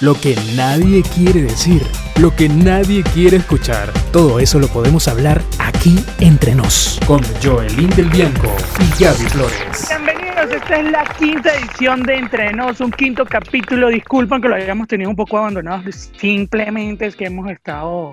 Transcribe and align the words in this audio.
lo 0.00 0.14
que 0.14 0.34
nadie 0.56 1.02
quiere 1.14 1.42
decir, 1.42 1.82
lo 2.18 2.34
que 2.34 2.48
nadie 2.48 3.02
quiere 3.02 3.36
escuchar. 3.36 3.92
Todo 4.12 4.40
eso 4.40 4.58
lo 4.58 4.66
podemos 4.68 5.06
hablar 5.08 5.42
aquí 5.58 5.98
entre 6.20 6.54
nos, 6.54 6.98
con 7.06 7.20
Joelín 7.42 7.90
del 7.90 8.08
Bianco 8.08 8.56
y 8.78 9.02
Gaby 9.02 9.24
Flores. 9.28 9.88
Bienvenidos, 9.88 10.50
esta 10.52 10.76
es 10.80 10.90
la 10.90 11.04
quinta 11.18 11.54
edición 11.54 12.02
de 12.04 12.16
Entre 12.16 12.50
Nos, 12.52 12.80
un 12.80 12.90
quinto 12.92 13.26
capítulo. 13.26 13.88
Disculpen 13.88 14.40
que 14.40 14.48
lo 14.48 14.54
hayamos 14.54 14.88
tenido 14.88 15.10
un 15.10 15.16
poco 15.16 15.36
abandonado, 15.36 15.82
simplemente 15.92 17.06
es 17.06 17.14
que 17.14 17.26
hemos 17.26 17.50
estado 17.50 18.12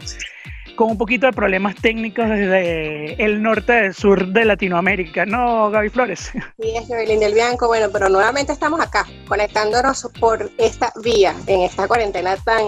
con 0.78 0.91
un 0.91 0.98
poquito 0.98 1.25
de 1.25 1.34
problemas 1.34 1.75
técnicos 1.75 2.30
desde 2.30 3.21
el 3.21 3.44
norte 3.44 3.73
del 3.73 3.94
sur 3.94 4.27
de 4.27 4.46
Latinoamérica, 4.46 5.26
¿no, 5.26 5.70
Gaby 5.70 5.89
Flores? 5.89 6.32
Sí, 6.57 6.73
es 6.73 6.88
Joelín 6.88 7.20
del 7.20 7.34
Bianco. 7.34 7.68
Bueno, 7.68 7.88
pero 7.91 8.07
nuevamente 8.07 8.54
estamos 8.54 8.80
acá, 8.80 9.05
conectándonos 9.27 10.09
por 10.21 10.50
esta 10.58 10.94
vía, 11.04 11.36
en 11.48 11.63
esta 11.63 11.86
cuarentena 11.88 12.38
tan 12.38 12.63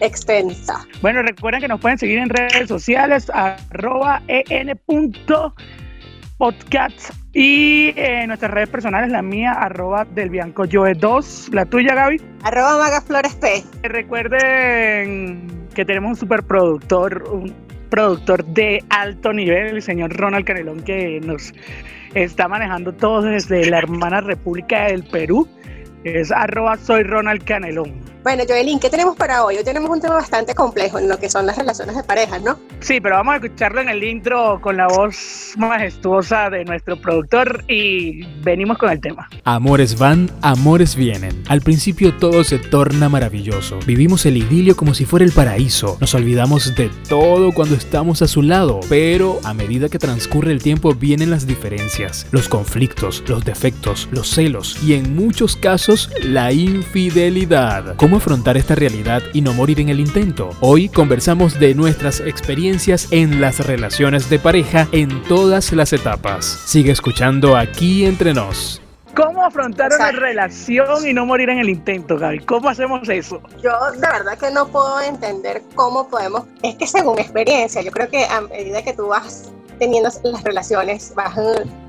extensa. 0.00 0.86
Bueno, 1.02 1.20
recuerden 1.22 1.60
que 1.60 1.68
nos 1.68 1.80
pueden 1.80 1.98
seguir 1.98 2.18
en 2.18 2.30
redes 2.30 2.68
sociales, 2.68 3.30
arroba 3.34 4.22
en.podcast 4.28 5.58
y 7.40 7.92
en 7.94 8.26
nuestras 8.26 8.50
redes 8.50 8.68
personales, 8.68 9.12
la 9.12 9.22
mía, 9.22 9.52
arroba 9.52 10.04
del 10.04 10.28
Bianco 10.28 10.64
Joe 10.68 10.92
2, 10.94 11.50
la 11.52 11.66
tuya, 11.66 11.94
Gaby. 11.94 12.20
Arroba 12.42 12.78
Maga 12.78 13.00
Flores 13.00 13.36
P. 13.36 13.62
Recuerden 13.84 15.46
que 15.72 15.84
tenemos 15.84 16.10
un 16.10 16.16
superproductor, 16.16 17.22
un 17.30 17.54
productor 17.90 18.44
de 18.44 18.82
alto 18.90 19.32
nivel, 19.32 19.76
el 19.76 19.82
señor 19.82 20.16
Ronald 20.16 20.46
Canelón, 20.46 20.82
que 20.82 21.20
nos 21.20 21.54
está 22.12 22.48
manejando 22.48 22.92
todo 22.92 23.22
desde 23.22 23.70
la 23.70 23.78
hermana 23.78 24.20
República 24.20 24.86
del 24.86 25.04
Perú. 25.04 25.46
Es 26.02 26.32
arroba 26.32 26.76
soy 26.76 27.04
Ronald 27.04 27.44
Canelón. 27.44 28.00
Bueno, 28.24 28.42
Joelín, 28.46 28.80
¿qué 28.80 28.90
tenemos 28.90 29.16
para 29.16 29.44
hoy? 29.44 29.56
Hoy 29.56 29.64
tenemos 29.64 29.88
un 29.90 30.00
tema 30.00 30.16
bastante 30.16 30.54
complejo 30.54 30.98
en 30.98 31.08
lo 31.08 31.18
que 31.18 31.30
son 31.30 31.46
las 31.46 31.56
relaciones 31.56 31.96
de 31.96 32.02
pareja, 32.02 32.38
¿no? 32.40 32.58
Sí, 32.80 33.00
pero 33.00 33.14
vamos 33.14 33.34
a 33.34 33.36
escucharlo 33.36 33.80
en 33.80 33.88
el 33.88 34.02
intro 34.02 34.60
con 34.60 34.76
la 34.76 34.88
voz 34.88 35.54
majestuosa 35.56 36.50
de 36.50 36.64
nuestro 36.64 37.00
productor 37.00 37.64
y 37.68 38.24
venimos 38.42 38.76
con 38.76 38.90
el 38.90 39.00
tema. 39.00 39.28
Amores 39.44 39.98
van, 39.98 40.30
amores 40.42 40.96
vienen. 40.96 41.42
Al 41.48 41.60
principio 41.60 42.14
todo 42.16 42.42
se 42.44 42.58
torna 42.58 43.08
maravilloso. 43.08 43.78
Vivimos 43.86 44.26
el 44.26 44.36
idilio 44.36 44.76
como 44.76 44.94
si 44.94 45.04
fuera 45.04 45.24
el 45.24 45.32
paraíso. 45.32 45.96
Nos 46.00 46.14
olvidamos 46.14 46.74
de 46.74 46.90
todo 47.08 47.52
cuando 47.52 47.76
estamos 47.76 48.20
a 48.22 48.28
su 48.28 48.42
lado. 48.42 48.80
Pero 48.88 49.38
a 49.44 49.54
medida 49.54 49.88
que 49.88 49.98
transcurre 49.98 50.52
el 50.52 50.62
tiempo 50.62 50.92
vienen 50.92 51.30
las 51.30 51.46
diferencias, 51.46 52.26
los 52.32 52.48
conflictos, 52.48 53.22
los 53.28 53.44
defectos, 53.44 54.08
los 54.10 54.28
celos 54.28 54.82
y 54.82 54.94
en 54.94 55.14
muchos 55.14 55.56
casos 55.56 56.10
la 56.22 56.52
infidelidad. 56.52 57.96
¿Cómo 57.96 58.17
afrontar 58.18 58.56
esta 58.56 58.74
realidad 58.74 59.22
y 59.32 59.40
no 59.40 59.54
morir 59.54 59.80
en 59.80 59.88
el 59.88 59.98
intento? 59.98 60.50
Hoy 60.60 60.88
conversamos 60.88 61.58
de 61.58 61.74
nuestras 61.74 62.20
experiencias 62.20 63.08
en 63.10 63.40
las 63.40 63.66
relaciones 63.66 64.28
de 64.28 64.38
pareja 64.38 64.86
en 64.92 65.22
todas 65.24 65.72
las 65.72 65.92
etapas. 65.92 66.44
Sigue 66.44 66.92
escuchando 66.92 67.56
aquí 67.56 68.04
entre 68.04 68.34
nos. 68.34 68.82
¿Cómo 69.14 69.44
afrontar 69.44 69.90
una 69.92 70.12
relación 70.12 71.06
y 71.06 71.12
no 71.12 71.26
morir 71.26 71.50
en 71.50 71.58
el 71.58 71.68
intento, 71.68 72.18
Gaby? 72.18 72.40
¿Cómo 72.40 72.68
hacemos 72.68 73.08
eso? 73.08 73.40
Yo 73.62 73.72
de 73.92 74.00
verdad 74.00 74.38
que 74.38 74.50
no 74.50 74.68
puedo 74.68 75.00
entender 75.00 75.62
cómo 75.74 76.08
podemos, 76.08 76.44
es 76.62 76.76
que 76.76 76.86
según 76.86 77.18
experiencia, 77.18 77.82
yo 77.82 77.90
creo 77.90 78.08
que 78.08 78.24
a 78.26 78.42
medida 78.42 78.82
que 78.82 78.92
tú 78.92 79.08
vas 79.08 79.50
teniendo 79.78 80.10
las 80.22 80.44
relaciones, 80.44 81.12
vas 81.16 81.36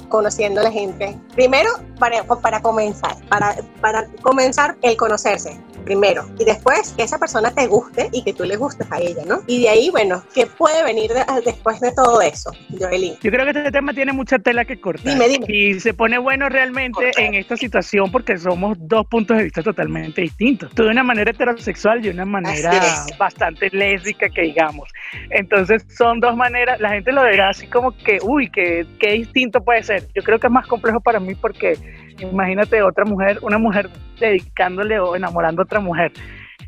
conociendo 0.09 0.61
a 0.61 0.63
la 0.63 0.71
gente. 0.71 1.17
Primero, 1.35 1.69
para, 1.99 2.23
para 2.23 2.61
comenzar, 2.61 3.15
para, 3.27 3.55
para 3.81 4.07
comenzar 4.21 4.75
el 4.81 4.97
conocerse 4.97 5.59
primero 5.89 6.25
y 6.37 6.45
después 6.45 6.93
que 6.95 7.03
esa 7.03 7.17
persona 7.17 7.51
te 7.51 7.65
guste 7.65 8.09
y 8.11 8.23
que 8.23 8.33
tú 8.33 8.43
le 8.43 8.55
gustes 8.57 8.85
a 8.91 8.99
ella, 8.99 9.23
¿no? 9.25 9.41
Y 9.47 9.63
de 9.63 9.69
ahí, 9.69 9.89
bueno, 9.89 10.23
¿qué 10.35 10.45
puede 10.45 10.83
venir 10.83 11.11
después 11.43 11.79
de 11.79 11.91
todo 11.93 12.21
eso, 12.21 12.51
Joelín? 12.77 13.15
Yo 13.21 13.31
creo 13.31 13.43
que 13.45 13.57
este 13.57 13.71
tema 13.71 13.93
tiene 13.93 14.13
mucha 14.13 14.37
tela 14.37 14.65
que 14.65 14.79
cortar. 14.79 15.13
Dime, 15.13 15.27
dime. 15.27 15.45
Y 15.49 15.79
se 15.79 15.93
pone 15.93 16.19
bueno 16.19 16.47
realmente 16.47 17.11
en 17.17 17.33
esta 17.33 17.57
situación 17.57 18.11
porque 18.11 18.37
somos 18.37 18.77
dos 18.79 19.07
puntos 19.07 19.37
de 19.37 19.43
vista 19.43 19.63
totalmente 19.63 20.21
distintos. 20.21 20.71
Tú 20.75 20.83
de 20.83 20.89
una 20.89 21.03
manera 21.03 21.31
heterosexual 21.31 21.99
y 21.99 22.03
de 22.03 22.11
una 22.11 22.25
manera 22.25 23.07
bastante 23.17 23.69
lésbica, 23.71 24.29
que 24.29 24.43
digamos. 24.43 24.89
Entonces 25.29 25.85
son 25.89 26.19
dos 26.19 26.35
maneras, 26.35 26.79
la 26.79 26.89
gente 26.89 27.11
lo 27.11 27.23
verá 27.23 27.49
así 27.49 27.67
como 27.67 27.97
que, 27.97 28.19
uy, 28.21 28.51
que 28.51 28.85
qué 28.99 29.13
distinto 29.13 29.63
puede 29.63 29.83
ser. 29.83 29.98
Yo 30.13 30.23
creo 30.23 30.39
que 30.39 30.47
es 30.47 30.53
más 30.53 30.67
complejo 30.67 30.99
para 30.99 31.19
mí 31.19 31.35
porque 31.35 31.77
imagínate 32.19 32.81
otra 32.81 33.05
mujer, 33.05 33.39
una 33.41 33.57
mujer 33.57 33.89
dedicándole 34.19 34.99
o 34.99 35.15
enamorando 35.15 35.61
a 35.61 35.65
otra 35.65 35.79
mujer. 35.79 36.11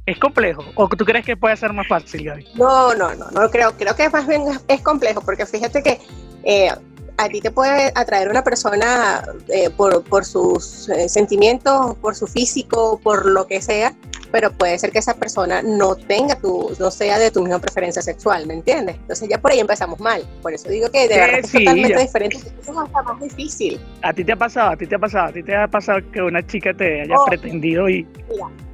¿Es 0.06 0.18
complejo? 0.18 0.64
¿O 0.76 0.90
tú 0.90 1.06
crees 1.06 1.26
que 1.26 1.38
puede 1.38 1.56
ser 1.56 1.74
más 1.74 1.88
fácil, 1.88 2.26
Gaby? 2.26 2.48
No, 2.56 2.94
no, 2.96 3.14
no, 3.16 3.30
no 3.32 3.50
creo. 3.50 3.72
Creo 3.78 3.96
que 3.96 4.10
más 4.10 4.28
bien 4.28 4.42
es 4.68 4.82
complejo 4.82 5.22
porque 5.22 5.46
fíjate 5.46 5.84
que 5.84 6.00
eh, 6.44 6.72
a 7.22 7.30
ti 7.30 7.40
te 7.40 7.52
puede 7.52 7.92
atraer 7.94 8.30
una 8.30 8.44
persona 8.44 9.24
eh, 9.50 9.70
por, 9.70 10.04
por, 10.04 10.26
sus 10.26 10.90
eh, 10.90 11.08
sentimientos, 11.08 11.96
por 11.98 12.16
su 12.16 12.26
físico, 12.26 13.00
por 13.04 13.28
lo 13.28 13.46
que 13.46 13.62
sea, 13.62 13.94
pero 14.32 14.52
puede 14.52 14.80
ser 14.80 14.92
que 14.92 15.00
esa 15.00 15.14
persona 15.14 15.62
no 15.62 15.96
tenga 15.96 16.36
tu, 16.36 16.72
no 16.80 16.90
sea 16.90 17.20
de 17.20 17.30
tu 17.30 17.42
misma 17.42 17.60
preferencia 17.60 18.02
sexual, 18.02 18.48
¿me 18.48 18.56
entiendes? 18.56 18.96
Entonces 18.96 19.30
ya 19.30 19.40
por 19.40 19.52
ahí 19.52 19.60
empezamos 19.60 20.00
mal. 20.00 20.24
Por 20.42 20.54
eso 20.54 20.68
digo 20.70 20.90
que 20.90 21.08
de 21.08 21.16
verdad 21.16 21.40
es 21.40 21.52
totalmente 21.52 22.02
diferente. 22.02 22.38
es 22.38 22.70
hasta 22.70 23.04
más 23.04 23.22
difícil. 23.22 23.80
¿A 24.02 24.14
ti 24.14 24.24
te 24.24 24.32
ha 24.32 24.38
pasado? 24.38 24.72
¿A 24.72 24.78
ti 24.78 24.88
te 24.88 24.96
ha 24.96 25.00
pasado? 25.00 25.28
¿A 25.28 25.34
ti 25.34 25.44
te 25.44 25.56
ha 25.56 25.68
pasado 25.68 26.00
que 26.12 26.22
una 26.22 26.46
chica 26.46 26.74
te 26.74 27.02
haya 27.02 27.16
oh, 27.16 27.26
pretendido 27.26 27.88
y...? 27.88 28.08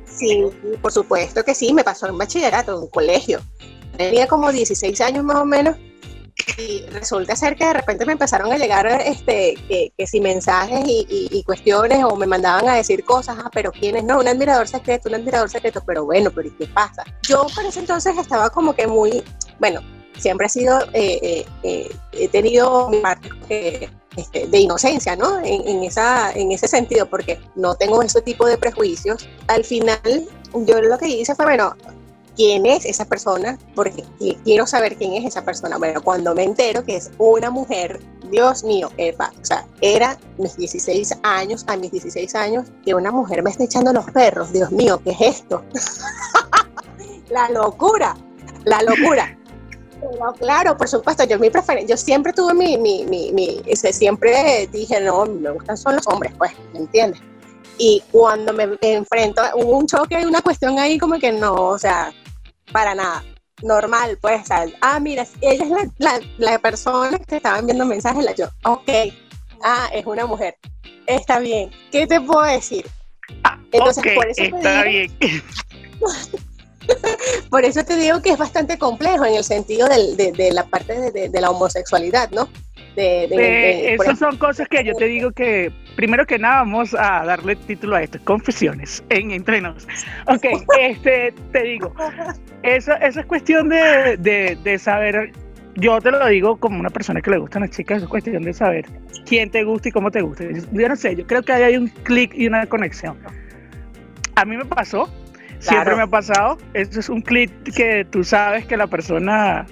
sí, 0.05 0.43
por 0.81 0.91
supuesto 0.91 1.43
que 1.43 1.53
sí. 1.53 1.73
Me 1.73 1.83
pasó 1.83 2.07
en 2.07 2.17
bachillerato, 2.17 2.77
en 2.77 2.83
un 2.83 2.89
colegio. 2.89 3.41
Tenía 3.97 4.27
como 4.27 4.51
16 4.51 5.01
años 5.01 5.23
más 5.23 5.37
o 5.37 5.45
menos 5.45 5.75
y 6.57 6.81
resulta 6.91 7.35
ser 7.35 7.55
que 7.55 7.65
de 7.65 7.73
repente 7.73 8.05
me 8.05 8.13
empezaron 8.13 8.51
a 8.51 8.57
llegar 8.57 8.87
este 8.87 9.55
que, 9.67 9.91
que 9.97 10.07
si 10.07 10.21
mensajes 10.21 10.83
y, 10.85 11.43
cuestiones 11.45 12.03
o 12.03 12.15
me 12.15 12.25
mandaban 12.25 12.67
a 12.67 12.75
decir 12.75 13.05
cosas, 13.05 13.37
ah, 13.39 13.49
pero 13.53 13.71
quién 13.71 13.95
es, 13.95 14.03
no, 14.03 14.19
un 14.19 14.27
admirador 14.27 14.67
secreto, 14.67 15.07
un 15.07 15.15
admirador 15.15 15.49
secreto, 15.49 15.81
pero 15.85 16.03
bueno, 16.03 16.29
pero 16.31 16.49
¿y 16.49 16.51
qué 16.51 16.67
pasa? 16.67 17.03
Yo 17.21 17.45
por 17.55 17.65
ese 17.65 17.79
entonces 17.79 18.17
estaba 18.17 18.49
como 18.49 18.75
que 18.75 18.85
muy, 18.85 19.23
bueno, 19.59 19.81
siempre 20.17 20.47
he 20.47 20.49
sido, 20.49 20.81
eh, 20.93 21.19
eh, 21.21 21.45
eh, 21.63 21.95
he 22.11 22.27
tenido 22.27 22.89
mi 22.89 22.99
parte 22.99 23.89
este, 24.15 24.47
de 24.47 24.57
inocencia, 24.57 25.15
¿no? 25.15 25.39
En, 25.39 25.67
en, 25.67 25.83
esa, 25.83 26.31
en 26.33 26.51
ese 26.51 26.67
sentido, 26.67 27.05
porque 27.07 27.39
no 27.55 27.75
tengo 27.75 28.01
ese 28.01 28.21
tipo 28.21 28.45
de 28.45 28.57
prejuicios. 28.57 29.29
Al 29.47 29.63
final, 29.63 30.27
yo 30.53 30.81
lo 30.81 30.97
que 30.97 31.07
hice 31.07 31.35
fue, 31.35 31.45
bueno, 31.45 31.75
quién 32.37 32.67
es 32.67 32.85
esa 32.85 33.03
persona, 33.03 33.57
porque 33.75 34.05
quiero 34.45 34.67
saber 34.67 34.95
quién 34.95 35.13
es 35.13 35.25
esa 35.25 35.43
persona. 35.43 35.77
Bueno, 35.77 36.01
cuando 36.01 36.33
me 36.35 36.43
entero 36.43 36.85
que 36.85 36.95
es 36.95 37.11
una 37.17 37.49
mujer, 37.49 37.99
Dios 38.29 38.63
mío, 38.63 38.91
epa, 38.97 39.33
o 39.41 39.45
sea, 39.45 39.65
era 39.81 40.17
mis 40.37 40.55
16 40.55 41.17
años, 41.23 41.65
a 41.67 41.75
mis 41.75 41.91
16 41.91 42.35
años, 42.35 42.67
que 42.85 42.93
una 42.93 43.11
mujer 43.11 43.41
me 43.41 43.49
esté 43.49 43.63
echando 43.63 43.91
los 43.91 44.05
perros, 44.11 44.53
Dios 44.53 44.71
mío, 44.71 45.01
¿qué 45.03 45.11
es 45.11 45.21
esto? 45.21 45.63
la 47.29 47.49
locura, 47.49 48.15
la 48.65 48.83
locura. 48.83 49.35
Pero 49.99 50.33
claro, 50.33 50.77
por 50.77 50.87
supuesto, 50.87 51.23
yo 51.23 51.39
mi 51.39 51.49
preferencia, 51.49 51.95
yo 51.95 51.97
siempre 51.97 52.31
tuve 52.31 52.53
mi, 52.53 52.77
mi, 52.77 53.03
mi, 53.05 53.31
mi, 53.33 53.63
siempre 53.75 54.69
dije, 54.71 55.01
no, 55.01 55.25
me 55.25 55.49
gustan 55.49 55.75
son 55.75 55.95
los 55.95 56.05
hombres, 56.05 56.33
pues, 56.37 56.51
¿me 56.71 56.79
entiendes? 56.81 57.19
Y 57.79 58.03
cuando 58.11 58.53
me 58.53 58.77
enfrento, 58.81 59.41
hubo 59.55 59.77
un 59.77 59.87
choque, 59.87 60.23
una 60.25 60.41
cuestión 60.41 60.77
ahí 60.77 60.99
como 60.99 61.17
que 61.17 61.31
no, 61.31 61.53
o 61.53 61.79
sea, 61.79 62.13
para 62.71 62.95
nada. 62.95 63.23
Normal, 63.61 64.17
pues, 64.21 64.43
ah, 64.81 64.99
mira, 64.99 65.25
ella 65.41 65.63
es 65.63 65.89
la, 65.97 66.19
la, 66.37 66.59
persona 66.59 67.17
que 67.17 67.25
te 67.25 67.37
estaba 67.37 67.57
enviando 67.57 67.85
mensajes, 67.85 68.23
la 68.23 68.35
yo, 68.35 68.45
ok, 68.63 68.89
ah, 69.63 69.89
es 69.93 70.05
una 70.05 70.27
mujer, 70.27 70.55
está 71.07 71.39
bien, 71.39 71.71
¿qué 71.91 72.05
te 72.05 72.21
puedo 72.21 72.43
decir? 72.43 72.85
Ah, 73.43 73.59
Entonces, 73.71 74.13
por 74.13 74.27
eso 74.27 74.43
está 74.43 74.83
bien. 74.83 75.11
por 77.49 77.65
eso 77.65 77.83
te 77.83 77.97
digo 77.97 78.21
que 78.21 78.29
es 78.29 78.37
bastante 78.37 78.77
complejo 78.77 79.25
en 79.25 79.33
el 79.33 79.43
sentido 79.43 79.89
de, 79.89 80.31
de, 80.31 80.51
la 80.51 80.63
parte 80.67 81.11
de, 81.11 81.29
de, 81.29 81.41
la 81.41 81.49
homosexualidad, 81.49 82.29
¿no? 82.29 82.47
De, 82.97 83.93
esas 83.93 84.17
son 84.17 84.37
cosas 84.37 84.67
que 84.67 84.83
yo 84.83 84.95
te 84.95 85.05
digo 85.05 85.31
que, 85.31 85.71
primero 85.95 86.25
que 86.25 86.39
nada, 86.39 86.61
vamos 86.61 86.95
a 86.95 87.23
darle 87.25 87.55
título 87.55 87.95
a 87.95 88.01
esto, 88.01 88.17
confesiones 88.23 89.03
en 89.09 89.29
entrenos. 89.29 89.87
Ok, 90.25 90.45
este, 90.79 91.31
te 91.51 91.61
digo, 91.61 91.93
eso, 92.63 92.93
esa 92.93 93.19
es 93.19 93.25
cuestión 93.27 93.69
de, 93.69 94.17
de, 94.63 94.79
saber, 94.79 95.31
yo 95.75 96.01
te 96.01 96.09
lo 96.09 96.25
digo 96.25 96.57
como 96.57 96.79
una 96.79 96.89
persona 96.89 97.21
que 97.21 97.29
le 97.29 97.37
gustan 97.37 97.61
las 97.61 97.69
chicas, 97.69 98.01
es 98.01 98.09
cuestión 98.09 98.41
de 98.41 98.51
saber 98.51 98.87
quién 99.27 99.51
te 99.51 99.63
gusta 99.63 99.89
y 99.89 99.91
cómo 99.91 100.09
te 100.09 100.23
gusta. 100.23 100.45
Yo 100.71 100.89
no 100.89 100.95
sé, 100.95 101.15
yo 101.15 101.27
creo 101.27 101.43
que 101.43 101.53
ahí 101.53 101.63
hay 101.63 101.77
un 101.77 101.89
clic 101.89 102.33
y 102.33 102.47
una 102.47 102.65
conexión. 102.65 103.15
A 104.33 104.43
mí 104.43 104.57
me 104.57 104.65
pasó, 104.65 105.07
siempre 105.59 105.95
me 105.95 106.01
ha 106.01 106.07
pasado, 106.07 106.57
eso 106.73 106.99
es 106.99 107.09
un 107.09 107.21
clic 107.21 107.51
que 107.75 108.05
tú 108.05 108.23
sabes 108.23 108.65
que 108.65 108.75
la 108.75 108.87
persona, 108.87 109.67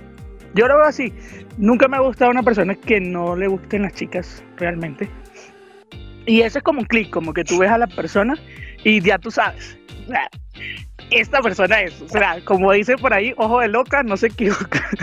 yo 0.55 0.67
lo 0.67 0.77
veo 0.77 0.85
así, 0.85 1.13
Nunca 1.57 1.87
me 1.87 1.95
ha 1.95 2.01
gustado 2.01 2.31
una 2.31 2.43
persona 2.43 2.75
que 2.75 2.99
no 2.99 3.35
le 3.35 3.47
gusten 3.47 3.83
las 3.83 3.93
chicas 3.93 4.43
realmente. 4.57 5.09
Y 6.25 6.41
eso 6.41 6.57
es 6.57 6.63
como 6.63 6.81
un 6.81 6.85
clic, 6.85 7.09
como 7.11 7.33
que 7.33 7.45
tú 7.45 7.59
ves 7.59 7.71
a 7.71 7.77
la 7.77 7.87
persona 7.87 8.35
y 8.83 9.01
ya 9.01 9.17
tú 9.17 9.31
sabes. 9.31 9.77
esta 11.11 11.41
persona 11.41 11.81
es. 11.81 12.01
O 12.01 12.09
sea, 12.09 12.43
como 12.43 12.73
dice 12.73 12.97
por 12.97 13.13
ahí, 13.13 13.33
ojo 13.37 13.61
de 13.61 13.69
loca, 13.69 14.03
no 14.03 14.17
se 14.17 14.27
equivoca. 14.27 14.89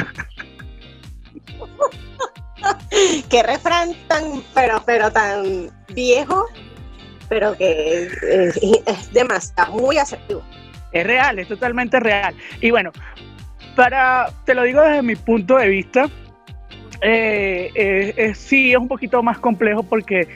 Qué 3.30 3.42
refrán 3.42 3.94
tan, 4.08 4.42
pero, 4.54 4.82
pero 4.84 5.10
tan 5.10 5.70
viejo, 5.94 6.46
pero 7.28 7.56
que 7.56 8.10
es, 8.22 9.12
demasiado, 9.12 9.72
muy 9.72 9.96
asertivo. 9.96 10.42
Es 10.92 11.06
real, 11.06 11.38
es 11.38 11.48
totalmente 11.48 11.98
real. 11.98 12.34
Y 12.60 12.70
bueno, 12.70 12.92
para, 13.74 14.26
te 14.44 14.54
lo 14.54 14.62
digo 14.62 14.82
desde 14.82 15.02
mi 15.02 15.16
punto 15.16 15.56
de 15.56 15.68
vista, 15.68 16.08
eh, 17.00 17.70
eh, 17.74 18.32
sí 18.34 18.72
es 18.72 18.78
un 18.78 18.86
poquito 18.86 19.22
más 19.22 19.38
complejo 19.38 19.82
porque 19.82 20.28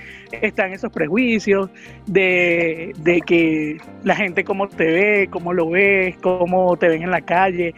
están 0.42 0.72
esos 0.72 0.92
prejuicios 0.92 1.70
de, 2.06 2.92
de, 2.98 3.20
que 3.20 3.78
la 4.02 4.16
gente 4.16 4.42
cómo 4.42 4.68
te 4.68 4.84
ve, 4.84 5.28
cómo 5.30 5.52
lo 5.52 5.70
ves, 5.70 6.16
cómo 6.20 6.76
te 6.76 6.88
ven 6.88 7.04
en 7.04 7.10
la 7.10 7.20
calle. 7.20 7.74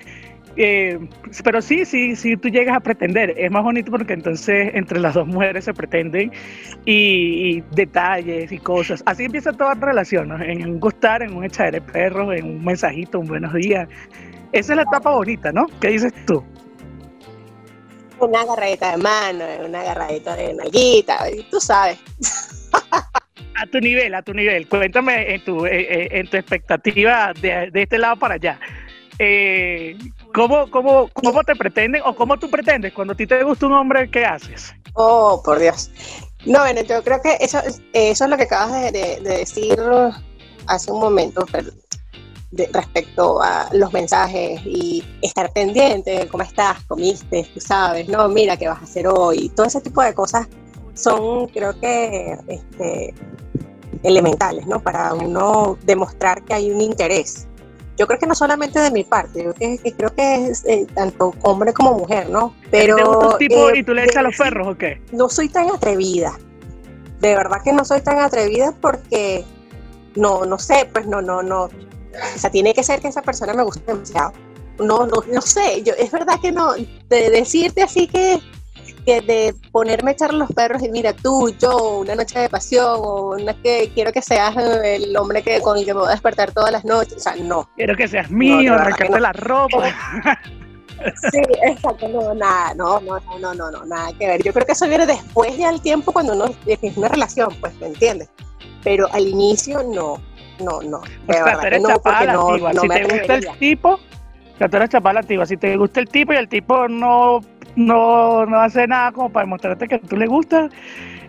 Eh, 0.61 0.99
pero 1.45 1.63
sí, 1.63 1.85
sí, 1.85 2.17
sí, 2.17 2.37
tú 2.37 2.49
llegas 2.49 2.77
a 2.77 2.81
pretender. 2.81 3.33
Es 3.37 3.51
más 3.51 3.63
bonito 3.63 3.93
porque 3.93 4.13
entonces 4.13 4.73
entre 4.75 4.99
las 4.99 5.15
dos 5.15 5.27
mujeres 5.27 5.65
se 5.65 5.73
pretenden 5.73 6.33
y, 6.85 7.61
detalles 7.71 8.51
y 8.51 8.59
cosas. 8.59 9.03
Así 9.07 9.25
empieza 9.25 9.53
toda 9.53 9.75
relación, 9.75 10.29
¿no? 10.29 10.43
En 10.43 10.69
un 10.69 10.81
gustar, 10.81 11.23
en 11.23 11.35
un 11.35 11.45
echar 11.45 11.73
de 11.73 11.81
perros, 11.81 12.35
en 12.37 12.45
un 12.45 12.65
mensajito, 12.65 13.21
un 13.21 13.29
buenos 13.29 13.55
días. 13.55 13.89
Esa 14.53 14.73
es 14.73 14.77
la 14.77 14.83
etapa 14.83 15.11
bonita, 15.11 15.53
¿no? 15.53 15.67
¿Qué 15.81 15.89
dices 15.89 16.13
tú? 16.27 16.45
Una 18.21 18.41
agarradita 18.41 18.93
de 18.93 18.97
mano, 18.97 19.45
una 19.65 19.81
agarradita 19.81 20.35
de 20.37 20.55
nalguita, 20.55 21.27
tú 21.51 21.61
sabes. 21.61 21.99
a 22.73 23.67
tu 23.71 23.81
nivel, 23.81 24.15
a 24.15 24.23
tu 24.23 24.33
nivel. 24.33 24.69
Cuéntame 24.69 25.35
en 25.35 25.45
tu, 25.45 25.67
eh, 25.67 25.81
eh, 25.81 26.09
en 26.13 26.29
tu 26.29 26.37
expectativa 26.37 27.33
de, 27.41 27.71
de, 27.71 27.83
este 27.83 27.99
lado 27.99 28.17
para 28.17 28.35
allá. 28.35 28.59
Eh, 29.19 29.97
¿cómo, 30.33 30.71
cómo, 30.71 31.09
¿Cómo 31.13 31.43
te 31.43 31.57
pretenden 31.57 32.03
o 32.05 32.15
cómo 32.15 32.39
tú 32.39 32.49
pretendes 32.49 32.93
cuando 32.93 33.13
a 33.13 33.17
ti 33.17 33.27
te 33.27 33.43
gusta 33.43 33.67
un 33.67 33.73
hombre, 33.73 34.11
qué 34.11 34.25
haces? 34.25 34.75
Oh, 34.95 35.43
por 35.45 35.59
Dios. 35.59 35.91
No, 36.47 36.61
bueno, 36.61 36.83
yo 36.83 37.03
creo 37.03 37.21
que 37.21 37.37
eso, 37.41 37.61
eso 37.93 38.25
es 38.25 38.31
lo 38.31 38.37
que 38.37 38.45
acabas 38.45 38.93
de, 38.93 39.21
decir 39.21 39.77
hace 40.67 40.93
un 40.93 41.01
momento 41.01 41.45
respecto 42.51 43.43
a 43.43 43.69
los 43.73 43.93
mensajes 43.93 44.61
y 44.65 45.05
estar 45.21 45.53
pendiente, 45.53 46.27
cómo 46.31 46.43
estás, 46.43 46.83
comiste, 46.85 47.49
tú 47.53 47.61
sabes, 47.61 48.09
no, 48.09 48.29
mira 48.29 48.57
qué 48.57 48.69
vas 48.69 48.81
a 48.81 48.85
hacer 48.85 49.07
hoy, 49.07 49.51
todo 49.51 49.67
ese 49.67 49.81
tipo 49.81 50.03
de 50.03 50.15
cosas 50.15 50.49
son 50.95 51.47
creo 51.49 51.79
que 51.79 52.37
este, 52.49 53.15
elementales, 54.03 54.67
¿no? 54.67 54.81
Para 54.81 55.15
uno 55.15 55.79
demostrar 55.85 56.43
que 56.45 56.55
hay 56.55 56.71
un 56.71 56.81
interés. 56.81 57.47
Yo 57.97 58.07
creo 58.07 58.19
que 58.19 58.27
no 58.27 58.35
solamente 58.35 58.79
de 58.79 58.93
mi 58.93 59.03
parte, 59.03 59.43
yo 59.43 59.55
que, 59.55 59.79
creo 59.97 60.15
que 60.15 60.47
es 60.47 60.65
eh, 60.67 60.87
tanto 60.95 61.35
hombre 61.43 61.73
como 61.73 61.95
mujer, 61.95 62.31
¿no? 62.31 62.55
Pero... 62.71 63.37
tipo 63.39 63.71
eh, 63.71 63.79
y 63.79 63.83
tú 63.83 63.93
le 63.93 64.05
echas 64.05 64.23
los 64.23 64.37
perros 64.37 64.69
o 64.69 64.79
qué? 64.79 65.03
No 65.13 65.29
soy 65.29 65.49
tan 65.49 65.69
atrevida. 65.71 66.39
De 67.21 67.35
verdad 67.35 67.59
que 67.65 67.73
no 67.73 67.85
soy 67.85 68.01
tan 68.01 68.19
atrevida 68.19 68.73
porque 68.81 69.45
no, 70.15 70.45
no 70.45 70.59
sé, 70.59 70.89
pues 70.93 71.07
no, 71.07 71.21
no, 71.21 71.43
no. 71.43 71.69
O 72.35 72.39
sea, 72.39 72.51
tiene 72.51 72.75
que 72.75 72.83
ser 72.83 73.01
que 73.01 73.09
esa 73.09 73.23
persona 73.23 73.55
me 73.55 73.63
guste 73.63 73.83
demasiado. 73.87 74.33
No, 74.79 75.07
no, 75.07 75.23
no 75.33 75.41
sé, 75.41 75.83
yo, 75.83 75.93
es 75.99 76.11
verdad 76.13 76.39
que 76.41 76.53
no, 76.53 76.75
de 76.75 77.31
decirte 77.31 77.83
así 77.83 78.07
que 78.07 78.41
de 79.17 79.55
ponerme 79.73 80.11
a 80.11 80.13
echar 80.13 80.35
los 80.35 80.51
perros 80.53 80.83
y 80.83 80.91
mira 80.91 81.13
tú, 81.15 81.51
yo, 81.59 82.01
una 82.01 82.15
noche 82.15 82.39
de 82.39 82.49
pasión, 82.49 82.97
o 82.99 83.33
una 83.33 83.55
que 83.55 83.91
quiero 83.95 84.13
que 84.13 84.21
seas 84.21 84.55
el 84.57 85.17
hombre 85.17 85.43
que 85.43 85.61
con 85.61 85.79
el 85.79 85.85
que 85.85 85.95
me 85.95 86.01
voy 86.01 86.09
a 86.09 86.13
despertar 86.13 86.53
todas 86.53 86.71
las 86.71 86.85
noches, 86.85 87.15
o 87.17 87.21
sea, 87.21 87.35
no. 87.37 87.69
Quiero 87.77 87.97
que 87.97 88.07
seas 88.07 88.31
mío, 88.31 88.77
no, 89.11 89.19
la 89.19 89.33
ropa. 89.33 89.95
Sí, 91.31 91.41
exacto, 91.63 92.09
no, 92.09 92.35
nada, 92.35 92.75
no, 92.75 92.99
no, 92.99 93.21
no, 93.39 93.55
no, 93.55 93.71
no, 93.71 93.85
nada 93.85 94.11
que 94.19 94.27
ver. 94.27 94.43
Yo 94.43 94.53
creo 94.53 94.67
que 94.67 94.73
eso 94.73 94.89
viene 94.89 95.07
después 95.07 95.57
ya 95.57 95.71
del 95.71 95.81
tiempo 95.81 96.11
cuando 96.11 96.33
uno 96.33 96.47
es 96.67 96.97
una 96.97 97.07
relación, 97.07 97.55
pues, 97.61 97.73
¿me 97.81 97.87
entiendes? 97.87 98.29
Pero 98.83 99.07
al 99.13 99.29
inicio 99.29 99.85
no, 99.85 100.21
no, 100.61 100.81
no. 100.83 101.01
De 101.27 101.43
verdad, 101.43 101.81
no, 101.81 102.01
porque 102.01 102.27
no, 102.27 102.59
no, 102.59 102.81
si 102.81 102.89
te 102.89 103.05
gusta 103.05 103.35
el 103.35 103.59
tipo, 103.59 103.91
o 103.95 104.59
sea, 104.59 104.69
tú 104.69 104.77
eres 104.77 104.95
activa. 104.95 105.47
Si 105.47 105.57
te 105.57 105.77
gusta 105.77 106.01
el 106.01 106.09
tipo 106.09 106.33
y 106.33 106.37
el 106.37 106.49
tipo 106.49 106.89
no 106.89 107.41
no, 107.79 108.45
no 108.45 108.61
hace 108.61 108.87
nada 108.87 109.13
como 109.13 109.31
para 109.31 109.45
demostrarte 109.45 109.87
que 109.87 109.99
tú 110.01 110.17
le 110.17 110.27
gustas 110.27 110.71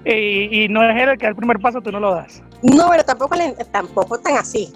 y, 0.03 0.67
no 0.69 0.83
es 0.83 1.01
él 1.01 1.09
el 1.09 1.17
que 1.17 1.25
da 1.25 1.29
el 1.29 1.35
primer 1.35 1.59
paso, 1.59 1.81
tú 1.81 1.91
no 1.91 1.99
lo 1.99 2.15
das. 2.15 2.41
No, 2.63 2.89
pero 2.89 3.03
tampoco, 3.03 3.35
tampoco 3.71 4.19
tan 4.19 4.37
así. 4.37 4.73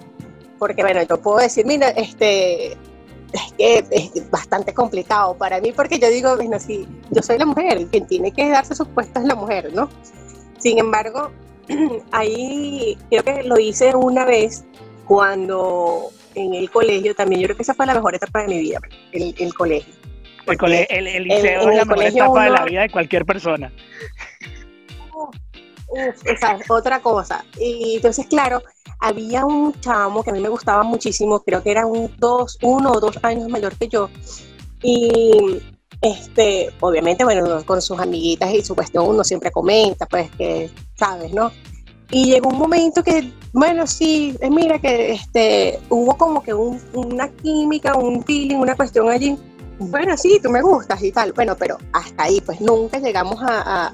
Porque, 0.60 0.84
bueno, 0.84 1.02
yo 1.04 1.20
puedo 1.20 1.38
decir, 1.38 1.66
mira, 1.66 1.90
este, 1.90 2.74
es 2.74 3.54
que 3.58 3.86
es 3.90 4.30
bastante 4.30 4.74
complicado 4.74 5.36
para 5.36 5.60
mí 5.60 5.72
porque 5.72 5.98
yo 5.98 6.10
digo, 6.10 6.36
bueno, 6.36 6.60
sí, 6.60 6.88
yo 7.10 7.22
soy 7.24 7.40
la 7.40 7.46
mujer, 7.46 7.88
quien 7.88 8.06
tiene 8.06 8.32
que 8.32 8.50
darse 8.50 8.76
su 8.76 8.86
puesto 8.86 9.20
es 9.20 9.26
la 9.26 9.36
mujer, 9.36 9.74
¿no? 9.74 9.90
Sin 10.60 10.78
embargo, 10.78 11.32
ahí 12.12 12.98
creo 13.10 13.24
que 13.24 13.44
lo 13.44 13.60
hice 13.60 13.96
una 13.96 14.26
vez 14.26 14.66
cuando 15.06 16.10
en 16.36 16.54
el 16.54 16.70
colegio 16.72 17.14
también, 17.16 17.42
yo 17.42 17.48
creo 17.48 17.58
que 17.58 17.64
esa 17.64 17.74
fue 17.74 17.86
la 17.86 17.94
mejor 17.94 18.16
etapa 18.16 18.42
de 18.42 18.48
mi 18.48 18.60
vida, 18.60 18.80
el, 19.12 19.36
el 19.38 19.54
colegio 19.54 19.94
el, 20.48 21.08
el, 21.08 21.24
liceo 21.24 21.70
es 21.70 21.78
la 21.78 21.86
mejor 21.86 22.04
etapa 22.04 22.44
de 22.44 22.50
la 22.50 22.66
vida 22.66 22.82
de 22.82 22.90
cualquier 22.90 23.26
persona. 23.26 23.72
esa 26.26 26.56
es 26.56 26.70
otra 26.70 27.00
cosa. 27.02 27.46
Y 27.60 27.96
entonces, 27.96 28.26
claro, 28.28 28.62
había 29.00 29.46
un 29.46 29.74
chamo 29.80 30.24
que 30.24 30.32
a 30.32 30.34
mí 30.34 30.40
me 30.40 30.50
gustaba 30.50 30.84
muchísimo, 30.84 31.42
creo 31.42 31.64
que 31.64 31.72
era 31.72 31.86
un 31.86 32.12
dos, 32.18 32.58
uno 32.62 32.92
o 32.92 33.00
dos 33.00 33.18
años 33.24 33.48
mayor 33.50 33.76
que 33.78 33.88
yo. 33.88 34.10
Y 34.82 35.62
este, 36.04 36.70
obviamente, 36.82 37.24
bueno, 37.24 37.64
con 37.66 37.82
sus 37.82 38.00
amiguitas 38.00 38.54
y 38.54 38.62
su 38.62 38.76
cuestión 38.76 39.08
uno 39.08 39.24
siempre 39.24 39.52
comenta, 39.52 40.06
pues 40.06 40.30
que, 40.32 40.70
sabes, 40.96 41.34
¿no? 41.34 41.52
Y 42.12 42.26
llegó 42.26 42.50
un 42.50 42.60
momento 42.60 43.04
que, 43.04 43.32
bueno, 43.54 43.88
sí, 43.88 44.38
mira 44.52 44.78
que 44.78 45.14
este, 45.14 45.80
hubo 45.90 46.16
como 46.16 46.44
que 46.44 46.54
una 46.54 47.30
química, 47.30 47.96
un 47.96 48.24
feeling, 48.24 48.58
una 48.58 48.76
cuestión 48.76 49.10
allí 49.10 49.36
bueno, 49.80 50.16
sí, 50.18 50.40
tú 50.42 50.50
me 50.50 50.62
gustas 50.62 51.02
y 51.04 51.12
tal. 51.12 51.34
Bueno, 51.34 51.56
pero 51.58 51.78
hasta 51.94 52.24
ahí, 52.24 52.42
pues 52.42 52.62
nunca 52.62 53.00
llegamos 53.00 53.38
a, 53.42 53.94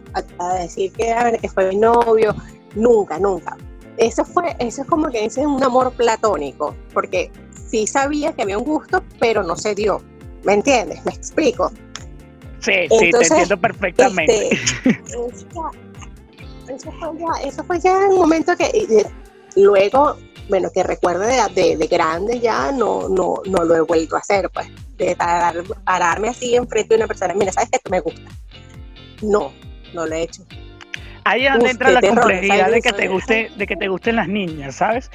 decir 0.59 0.91
que, 0.93 1.37
que, 1.41 1.49
fue 1.49 1.69
mi 1.69 1.77
novio, 1.77 2.35
nunca, 2.75 3.19
nunca. 3.19 3.57
Eso 3.97 4.23
fue, 4.23 4.55
eso 4.59 4.81
es 4.81 4.87
como 4.87 5.09
que 5.09 5.25
ese 5.25 5.41
es 5.41 5.47
un 5.47 5.63
amor 5.63 5.91
platónico, 5.93 6.75
porque 6.93 7.31
sí 7.69 7.85
sabía 7.87 8.33
que 8.33 8.43
había 8.43 8.57
un 8.57 8.63
gusto, 8.63 9.03
pero 9.19 9.43
no 9.43 9.55
se 9.55 9.75
dio. 9.75 10.01
¿Me 10.43 10.53
entiendes? 10.53 11.03
¿Me 11.05 11.11
explico? 11.11 11.71
Sí, 12.59 12.73
sí, 12.89 13.11
te 13.11 13.27
entiendo 13.27 13.57
perfectamente. 13.57 14.49
Este, 14.53 14.99
eso, 16.69 16.91
fue 16.91 17.09
ya, 17.17 17.47
eso 17.47 17.63
fue 17.63 17.79
ya 17.79 17.97
un 18.09 18.15
momento 18.15 18.55
que 18.55 18.65
eh, 18.65 19.05
luego, 19.55 20.17
bueno, 20.49 20.69
que 20.73 20.83
recuerde 20.83 21.37
de, 21.55 21.77
de, 21.77 21.87
grande 21.87 22.39
ya 22.39 22.71
no, 22.71 23.09
no, 23.09 23.41
no 23.45 23.63
lo 23.63 23.75
he 23.75 23.81
vuelto 23.81 24.15
a 24.15 24.19
hacer, 24.19 24.49
pues 24.49 24.67
de 24.97 25.15
pararme 25.15 26.29
así 26.29 26.55
enfrente 26.55 26.89
de 26.89 26.97
una 26.97 27.07
persona, 27.07 27.33
mira, 27.33 27.51
¿sabes 27.51 27.69
que 27.69 27.89
me 27.89 28.01
gusta? 28.01 28.29
No, 29.21 29.53
no 29.93 30.05
lo 30.05 30.13
he 30.13 30.23
hecho. 30.23 30.43
Ahí 31.23 31.45
es 31.45 31.53
donde 31.53 31.71
entra 31.71 31.91
la 31.91 32.01
complejidad 32.01 32.71
de 32.71 32.81
que 32.81 32.91
te 32.91 33.07
guste, 33.07 33.51
de 33.55 33.67
que 33.67 33.75
te 33.75 33.87
gusten 33.87 34.15
las 34.17 34.27
niñas, 34.27 34.75
¿sabes? 34.75 35.09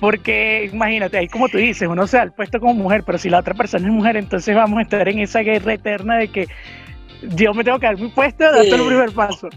Porque 0.00 0.70
imagínate, 0.72 1.18
ahí 1.18 1.28
como 1.28 1.48
tú 1.48 1.58
dices, 1.58 1.86
uno 1.88 2.06
se 2.06 2.16
da 2.16 2.22
el 2.24 2.32
puesto 2.32 2.58
como 2.58 2.74
mujer, 2.74 3.02
pero 3.04 3.18
si 3.18 3.28
la 3.28 3.40
otra 3.40 3.54
persona 3.54 3.86
es 3.86 3.92
mujer, 3.92 4.16
entonces 4.16 4.54
vamos 4.56 4.78
a 4.78 4.82
estar 4.82 5.06
en 5.08 5.18
esa 5.18 5.40
guerra 5.40 5.74
eterna 5.74 6.16
de 6.16 6.28
que 6.28 6.48
yo 7.36 7.52
me 7.52 7.62
tengo 7.62 7.78
que 7.78 7.86
dar 7.86 7.98
mi 7.98 8.08
puesto 8.08 8.44
de 8.44 8.50
dar 8.50 8.80
el 8.80 8.86
primer 8.86 9.12
paso. 9.12 9.48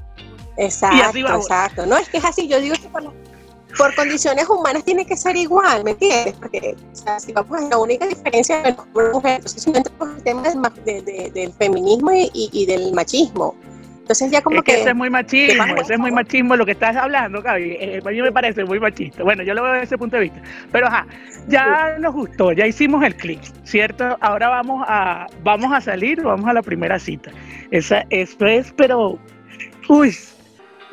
Exacto, 0.58 1.18
exacto. 1.18 1.86
No, 1.86 1.98
es 1.98 2.10
que 2.10 2.18
es 2.18 2.26
así, 2.26 2.48
yo 2.48 2.60
digo 2.60 2.76
que 2.76 2.90
por 2.90 3.04
por 3.78 3.96
condiciones 3.96 4.48
humanas 4.50 4.84
tiene 4.84 5.06
que 5.06 5.18
ser 5.18 5.36
igual, 5.36 5.84
¿me 5.84 5.92
entiendes? 5.92 6.36
Porque 6.40 6.76
o 6.92 6.96
sea, 6.96 7.20
si 7.20 7.32
vamos 7.34 7.60
a 7.60 7.70
la 7.70 7.78
única 7.78 8.08
diferencia 8.08 8.62
de 8.62 8.76
mujer, 9.12 9.36
entonces 9.38 9.68
entramos 9.68 10.18
el 10.18 10.24
tema 10.24 10.70
del, 10.86 11.34
del 11.34 11.54
feminismo 11.54 12.12
y, 12.12 12.30
y, 12.34 12.66
del 12.66 12.94
machismo. 12.94 13.56
Entonces 14.04 14.32
ya 14.32 14.42
como 14.42 14.58
es 14.58 14.64
que, 14.64 14.82
eso 14.82 14.90
es 14.90 14.96
muy 14.96 15.10
machismo, 15.10 15.64
eso 15.78 15.94
es 15.94 15.98
muy 15.98 16.12
machismo 16.12 16.58
lo 16.58 16.66
que 16.66 16.74
estás 16.74 16.94
hablando, 16.98 17.42
Gaby. 17.42 17.78
Eh, 17.80 18.02
a 18.06 18.10
mí 18.10 18.22
me 18.22 18.34
parece 18.34 18.66
muy 18.66 18.78
machista. 18.78 19.24
Bueno, 19.24 19.44
yo 19.44 19.54
lo 19.54 19.64
veo 19.64 19.72
desde 19.72 19.86
ese 19.86 19.98
punto 19.98 20.18
de 20.18 20.24
vista. 20.24 20.42
Pero 20.74 20.88
ajá, 20.88 21.08
ya 21.48 21.96
nos 22.00 22.14
gustó, 22.14 22.52
ya 22.52 22.68
hicimos 22.68 23.02
el 23.06 23.16
clic, 23.16 23.40
¿cierto? 23.64 24.18
Ahora 24.20 24.50
vamos 24.50 24.84
a, 24.90 25.28
vamos 25.42 25.72
a 25.72 25.80
salir, 25.80 26.22
vamos 26.22 26.50
a 26.50 26.54
la 26.54 26.62
primera 26.62 27.00
cita. 27.00 27.32
Esa, 27.72 28.06
eso 28.10 28.46
es, 28.46 28.74
pero, 28.76 29.18
uy, 29.88 30.14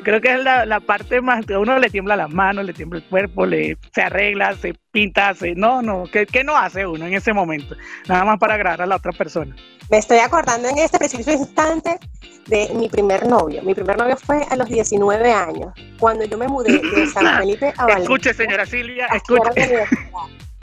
creo 0.03 0.21
que 0.21 0.33
es 0.33 0.43
la, 0.43 0.79
parte 0.79 1.21
más, 1.21 1.45
a 1.49 1.59
uno 1.59 1.79
le 1.79 1.89
tiembla 1.89 2.15
las 2.15 2.29
manos, 2.29 2.65
le 2.65 2.73
tiembla 2.73 2.99
el 2.99 3.05
cuerpo, 3.05 3.45
le, 3.45 3.77
se 3.93 4.01
arregla, 4.01 4.55
se 4.55 4.73
pinta, 4.91 5.29
hace, 5.29 5.55
no, 5.55 5.81
no, 5.81 6.03
¿qué, 6.11 6.25
¿qué, 6.25 6.43
no 6.43 6.55
hace 6.55 6.85
uno 6.85 7.05
en 7.05 7.13
ese 7.13 7.33
momento? 7.33 7.75
Nada 8.07 8.25
más 8.25 8.39
para 8.39 8.55
agradar 8.55 8.81
a 8.81 8.85
la 8.85 8.95
otra 8.97 9.11
persona. 9.11 9.55
Me 9.89 9.97
estoy 9.97 10.19
acordando 10.19 10.69
en 10.69 10.77
este 10.77 10.97
preciso 10.97 11.31
instante 11.31 11.99
de 12.47 12.69
mi 12.75 12.89
primer 12.89 13.27
novio. 13.27 13.61
Mi 13.63 13.73
primer 13.73 13.97
novio 13.97 14.17
fue 14.17 14.43
a 14.49 14.55
los 14.55 14.67
19 14.69 15.31
años, 15.31 15.73
cuando 15.99 16.25
yo 16.25 16.37
me 16.37 16.47
mudé 16.47 16.79
de 16.79 17.07
San 17.13 17.37
Felipe 17.37 17.73
a 17.77 17.85
Valencia. 17.85 18.03
Escuche, 18.03 18.33
señora 18.33 18.65
Silvia, 18.65 19.07
escuche. 19.07 19.85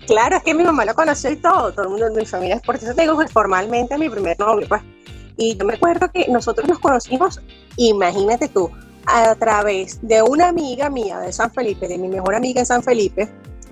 Claro, 0.06 0.36
es 0.36 0.42
que 0.42 0.54
mi 0.54 0.64
mamá 0.64 0.86
lo 0.86 0.94
conoció 0.94 1.30
y 1.30 1.36
todo, 1.36 1.70
todo 1.72 1.82
el 1.82 1.90
mundo 1.90 2.08
de 2.08 2.20
mi 2.20 2.24
familia 2.24 2.56
es 2.56 2.62
por 2.62 2.76
eso 2.76 2.94
te 2.94 3.02
digo 3.02 3.22
formalmente 3.28 3.98
mi 3.98 4.08
primer 4.08 4.38
novio, 4.40 4.66
pues. 4.66 4.80
Y 5.36 5.56
yo 5.56 5.66
me 5.66 5.74
acuerdo 5.74 6.10
que 6.10 6.26
nosotros 6.28 6.66
nos 6.66 6.78
conocimos, 6.78 7.40
imagínate 7.76 8.48
tú, 8.48 8.70
a 9.08 9.34
través 9.36 9.98
de 10.02 10.22
una 10.22 10.48
amiga 10.48 10.90
mía 10.90 11.18
de 11.18 11.32
San 11.32 11.50
Felipe, 11.50 11.88
de 11.88 11.96
mi 11.96 12.08
mejor 12.08 12.34
amiga 12.34 12.60
en 12.60 12.66
San 12.66 12.82
Felipe, 12.82 13.28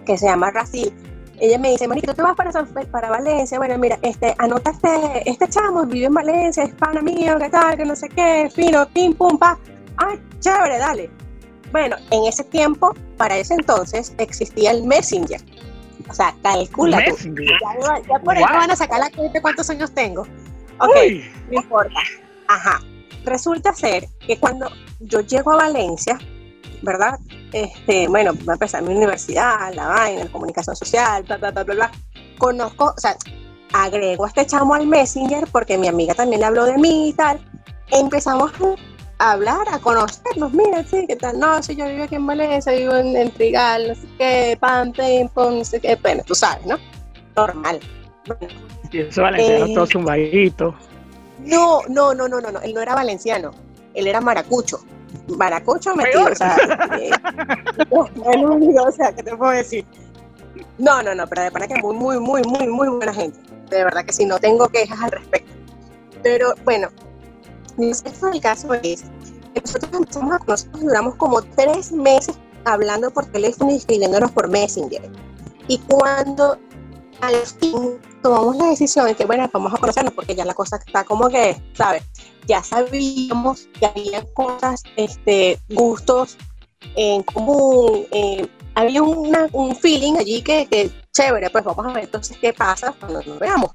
que 0.06 0.16
se 0.16 0.26
llama 0.26 0.50
Racil. 0.50 0.92
Ella 1.38 1.58
me 1.58 1.70
dice, 1.70 1.86
Marito, 1.86 2.14
¿tú 2.14 2.22
vas 2.22 2.34
para, 2.34 2.50
para 2.90 3.10
Valencia? 3.10 3.58
Bueno, 3.58 3.76
mira, 3.76 3.98
este, 4.00 4.34
anota 4.38 4.70
este, 4.70 5.28
este 5.28 5.48
chamo, 5.48 5.84
vive 5.84 6.06
en 6.06 6.14
Valencia, 6.14 6.64
es 6.64 6.72
pana 6.74 7.02
mío, 7.02 7.36
qué 7.38 7.50
tal, 7.50 7.76
que 7.76 7.84
no 7.84 7.94
sé 7.94 8.08
qué, 8.08 8.50
fino, 8.54 8.88
pim, 8.88 9.12
pum, 9.12 9.38
pa. 9.38 9.58
Ah, 9.98 10.14
chévere, 10.40 10.78
dale. 10.78 11.10
Bueno, 11.70 11.96
en 12.10 12.24
ese 12.24 12.42
tiempo, 12.44 12.94
para 13.18 13.36
ese 13.36 13.52
entonces, 13.52 14.14
existía 14.16 14.70
el 14.70 14.84
Messenger. 14.84 15.40
O 16.08 16.14
sea, 16.14 16.34
calcula. 16.42 17.04
Ya, 17.04 18.18
por 18.20 18.36
ahí 18.36 18.42
van 18.42 18.70
a 18.70 18.76
sacar 18.76 19.00
la 19.00 19.10
cuenta 19.10 19.42
cuántos 19.42 19.68
años 19.68 19.92
tengo. 19.92 20.22
Ok, 20.78 20.96
no 21.50 21.60
importa. 21.60 22.00
Ajá. 22.48 22.80
Resulta 23.24 23.74
ser 23.74 24.06
que 24.26 24.38
cuando 24.38 24.70
yo 25.00 25.20
llego 25.20 25.52
a 25.52 25.56
Valencia, 25.56 26.18
¿verdad? 26.82 27.18
Este, 27.52 28.06
bueno, 28.08 28.32
voy 28.34 28.50
a 28.50 28.52
empezar 28.52 28.82
mi 28.82 28.94
universidad, 28.94 29.72
la 29.74 29.88
vaina, 29.88 30.24
la 30.24 30.30
comunicación 30.30 30.76
social, 30.76 31.22
bla, 31.24 31.36
bla, 31.36 31.50
bla, 31.50 31.64
bla, 31.64 31.74
bla. 31.74 31.90
Conozco, 32.38 32.94
o 32.96 33.00
sea, 33.00 33.16
agrego 33.72 34.24
a 34.24 34.28
este 34.28 34.46
chamo 34.46 34.74
al 34.74 34.86
Messenger 34.86 35.46
porque 35.50 35.78
mi 35.78 35.88
amiga 35.88 36.14
también 36.14 36.44
habló 36.44 36.64
de 36.64 36.78
mí 36.78 37.08
y 37.08 37.12
tal. 37.12 37.40
Empezamos 37.90 38.52
a 39.18 39.32
hablar, 39.32 39.66
a 39.70 39.78
conocernos. 39.78 40.52
Mira, 40.52 40.84
sí, 40.84 41.04
¿qué 41.08 41.16
tal? 41.16 41.38
No, 41.38 41.62
si 41.62 41.76
yo 41.76 41.86
vivo 41.86 42.04
aquí 42.04 42.16
en 42.16 42.26
Valencia, 42.26 42.72
vivo 42.72 42.94
en, 42.94 43.30
Trigal, 43.32 43.88
no 43.88 43.94
sé 43.94 44.08
qué, 44.18 44.56
pam, 44.60 44.92
pim, 44.92 45.28
pum, 45.28 45.58
no 45.58 45.64
sé 45.64 45.80
qué. 45.80 45.96
Bueno, 45.96 46.22
tú 46.26 46.34
sabes, 46.34 46.64
¿no? 46.66 46.78
Normal. 47.36 47.80
y 48.92 48.98
eso 48.98 49.22
valenciano, 49.22 49.66
eh, 49.66 49.74
todo 49.74 49.88
un 49.98 50.04
No, 51.44 51.82
no, 51.88 52.14
no, 52.14 52.28
no, 52.28 52.40
no, 52.40 52.50
no, 52.50 52.60
él 52.60 52.74
no 52.74 52.80
era 52.80 52.94
valenciano, 52.94 53.52
él 53.94 54.06
era 54.06 54.20
maracucho. 54.20 54.80
Maracucho 55.28 55.94
metido, 55.94 56.26
o 56.26 56.34
sea, 56.34 56.56
eh, 57.00 57.10
o 57.90 58.92
sea, 58.92 59.12
¿qué 59.14 59.22
te 59.22 59.36
puedo 59.36 59.52
decir? 59.52 59.84
No, 60.78 61.02
no, 61.02 61.14
no, 61.14 61.26
pero 61.26 61.42
de 61.42 61.50
verdad 61.50 61.68
que 61.68 61.82
muy, 61.82 61.94
muy, 61.94 62.18
muy, 62.18 62.42
muy, 62.42 62.68
muy 62.68 62.88
buena 62.88 63.12
gente. 63.12 63.38
De 63.70 63.84
verdad 63.84 64.04
que 64.04 64.12
sí, 64.12 64.24
no 64.24 64.38
tengo 64.38 64.68
quejas 64.68 65.00
al 65.02 65.10
respecto. 65.10 65.52
Pero 66.22 66.54
bueno, 66.64 66.88
el 67.78 68.40
caso 68.40 68.74
es 68.74 69.02
que 69.52 69.60
nosotros 69.60 69.92
empezamos 69.92 70.32
a 70.32 70.38
nosotros 70.46 70.82
duramos 70.82 71.14
como 71.16 71.42
tres 71.42 71.92
meses 71.92 72.36
hablando 72.64 73.10
por 73.10 73.26
teléfono 73.26 73.70
y 73.70 73.76
escribiéndonos 73.76 74.30
por 74.32 74.48
Messenger. 74.48 75.10
Y 75.68 75.78
cuando 75.78 76.58
al 77.20 77.34
fin 77.34 78.00
tomamos 78.22 78.56
la 78.56 78.66
decisión 78.66 79.06
de 79.06 79.14
que, 79.14 79.24
bueno, 79.24 79.48
vamos 79.52 79.72
a 79.74 79.78
conocernos 79.78 80.14
porque 80.14 80.34
ya 80.34 80.44
la 80.44 80.54
cosa 80.54 80.76
está 80.84 81.04
como 81.04 81.28
que, 81.28 81.60
¿sabes? 81.74 82.02
Ya 82.46 82.62
sabíamos 82.62 83.68
que 83.78 83.86
había 83.86 84.24
cosas, 84.34 84.82
este, 84.96 85.58
gustos 85.68 86.36
en 86.94 87.22
común, 87.22 88.06
eh, 88.12 88.46
había 88.74 89.02
un 89.02 89.76
feeling 89.76 90.14
allí 90.18 90.42
que, 90.42 90.66
que, 90.66 90.90
chévere, 91.12 91.50
pues 91.50 91.64
vamos 91.64 91.86
a 91.86 91.92
ver 91.92 92.04
entonces 92.04 92.36
qué 92.38 92.52
pasa 92.52 92.94
cuando 92.98 93.22
nos 93.22 93.38
veamos. 93.38 93.70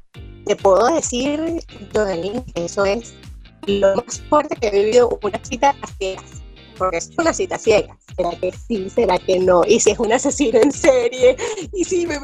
Te 0.46 0.56
puedo 0.56 0.94
decir, 0.94 1.64
Jodelín, 1.94 2.44
que 2.44 2.66
eso 2.66 2.86
es 2.86 3.14
lo 3.66 3.96
más 3.96 4.22
fuerte 4.30 4.56
que 4.56 4.68
he 4.68 4.72
vivido 4.72 5.20
una 5.24 5.44
cita 5.44 5.76
a 5.82 5.88
ciegas. 5.88 6.41
Porque 6.82 6.98
es 6.98 7.12
una 7.18 7.34
cita 7.34 7.58
ciega. 7.58 7.98
¿Será 8.16 8.32
que 8.40 8.52
sí? 8.52 8.90
¿Será 8.90 9.18
que 9.20 9.40
no? 9.40 9.64
Y 9.68 9.80
si 9.80 9.92
es 9.92 10.00
un 10.00 10.12
asesino 10.12 10.60
en 10.60 10.72
serie, 10.72 11.38
y 11.74 11.84
si 11.84 12.08
me. 12.08 12.18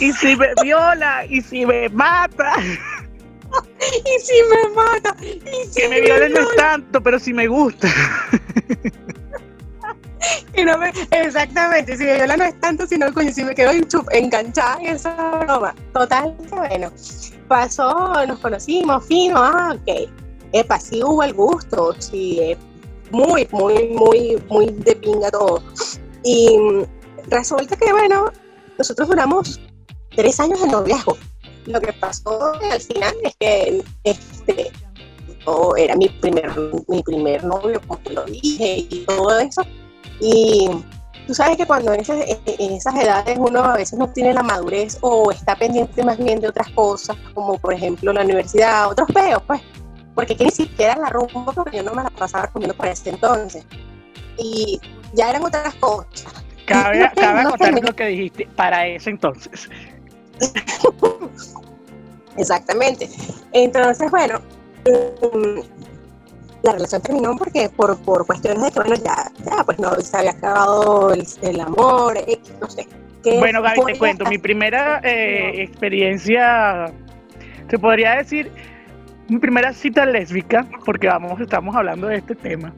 y 0.00 0.12
si 0.12 0.36
me 0.36 0.48
viola, 0.62 1.24
y 1.26 1.40
si 1.40 1.64
me 1.66 1.88
mata. 1.88 2.52
y 2.60 4.20
si 4.20 4.34
me 4.50 4.68
mata. 4.74 5.16
Y 5.22 5.40
si 5.68 5.80
que 5.80 5.88
me, 5.88 6.00
violen 6.00 6.32
no 6.32 6.40
es 6.40 6.56
tanto, 6.56 7.02
pero 7.02 7.18
si 7.18 7.32
me 7.32 7.48
gusta. 7.48 7.88
y 10.54 10.64
no 10.64 10.78
me, 10.78 10.92
exactamente, 11.10 11.96
si 11.96 12.04
me 12.04 12.14
viola 12.14 12.36
no 12.36 12.44
es 12.44 12.60
tanto, 12.60 12.86
sino 12.86 13.12
coño, 13.12 13.32
si 13.32 13.42
me 13.44 13.54
quedo 13.54 13.72
enganchada 14.10 14.78
en 14.80 14.86
esa 14.88 15.44
broma. 15.44 15.74
Total, 15.92 16.34
bueno 16.50 16.92
pasó, 17.52 18.14
nos 18.26 18.38
conocimos, 18.38 19.04
fino, 19.04 19.36
ah, 19.36 19.74
ok. 19.74 20.08
Epa, 20.54 20.80
sí 20.80 21.02
hubo 21.02 21.22
el 21.22 21.34
gusto, 21.34 21.94
sí, 21.98 22.56
muy, 23.12 23.46
muy, 23.52 23.88
muy, 23.88 24.42
muy 24.48 24.66
de 24.66 24.96
pinga 24.96 25.30
todo. 25.30 25.62
Y 26.24 26.58
resulta 27.28 27.76
que, 27.76 27.92
bueno, 27.92 28.32
nosotros 28.78 29.08
duramos 29.08 29.60
tres 30.16 30.40
años 30.40 30.60
de 30.60 30.68
noviazgo. 30.68 31.16
Lo 31.66 31.80
que 31.80 31.92
pasó 31.92 32.54
al 32.54 32.80
final 32.80 33.14
es 33.22 33.36
que 33.38 33.84
este, 34.04 34.72
era 35.76 35.94
mi 35.96 36.08
primer, 36.08 36.50
mi 36.88 37.02
primer 37.02 37.44
novio, 37.44 37.80
como 37.86 38.00
te 38.00 38.12
lo 38.12 38.24
dije, 38.24 38.86
y 38.90 39.04
todo 39.06 39.38
eso. 39.38 39.62
Y 40.20 40.68
Tú 41.26 41.34
sabes 41.34 41.56
que 41.56 41.66
cuando 41.66 41.92
en 41.92 42.00
esas, 42.00 42.94
edades 42.96 43.38
uno 43.38 43.62
a 43.62 43.76
veces 43.76 43.98
no 43.98 44.08
tiene 44.08 44.34
la 44.34 44.42
madurez 44.42 44.98
o 45.02 45.30
está 45.30 45.54
pendiente 45.54 46.02
más 46.02 46.18
bien 46.18 46.40
de 46.40 46.48
otras 46.48 46.68
cosas, 46.70 47.16
como 47.32 47.58
por 47.58 47.72
ejemplo 47.72 48.12
la 48.12 48.22
universidad, 48.22 48.90
otros 48.90 49.08
peos, 49.12 49.42
pues, 49.46 49.60
porque 50.14 50.36
que 50.36 50.44
ni 50.44 50.50
siquiera 50.50 50.96
la 50.96 51.08
rumbo, 51.08 51.52
porque 51.52 51.78
yo 51.78 51.82
no 51.82 51.94
me 51.94 52.02
la 52.02 52.10
pasaba 52.10 52.46
comiendo 52.48 52.76
por 52.76 52.86
ese 52.86 53.10
entonces. 53.10 53.64
Y 54.38 54.80
ya 55.14 55.30
eran 55.30 55.44
otras 55.44 55.74
cosas. 55.76 56.26
Cabe, 56.66 57.10
cabe 57.14 57.80
lo 57.82 57.94
que 57.94 58.06
dijiste 58.06 58.48
para 58.56 58.86
ese 58.86 59.10
entonces. 59.10 59.68
Exactamente. 62.36 63.08
Entonces, 63.52 64.10
bueno, 64.10 64.40
em, 64.84 65.62
la 66.62 66.72
relación 66.72 67.02
terminó 67.02 67.36
porque 67.36 67.68
por, 67.68 67.98
por 68.02 68.26
cuestiones 68.26 68.62
de 68.62 68.70
que, 68.70 68.80
bueno, 68.80 68.94
ya, 68.96 69.30
ya 69.44 69.64
pues 69.64 69.78
no 69.78 69.94
se 69.96 70.16
había 70.16 70.30
acabado 70.30 71.12
el, 71.12 71.60
amor, 71.60 72.16
no 72.60 72.70
sé. 72.70 72.88
Bueno, 73.38 73.62
Gaby, 73.62 73.80
te 73.86 73.98
cuento, 73.98 74.24
mi 74.26 74.38
primera 74.38 75.00
eh, 75.04 75.62
experiencia, 75.62 76.92
te 77.68 77.78
podría 77.78 78.16
decir, 78.16 78.50
mi 79.28 79.38
primera 79.38 79.72
cita 79.72 80.04
lésbica, 80.06 80.66
porque 80.84 81.06
vamos, 81.06 81.40
estamos 81.40 81.74
hablando 81.74 82.08
de 82.08 82.16
este 82.16 82.34
tema, 82.34 82.74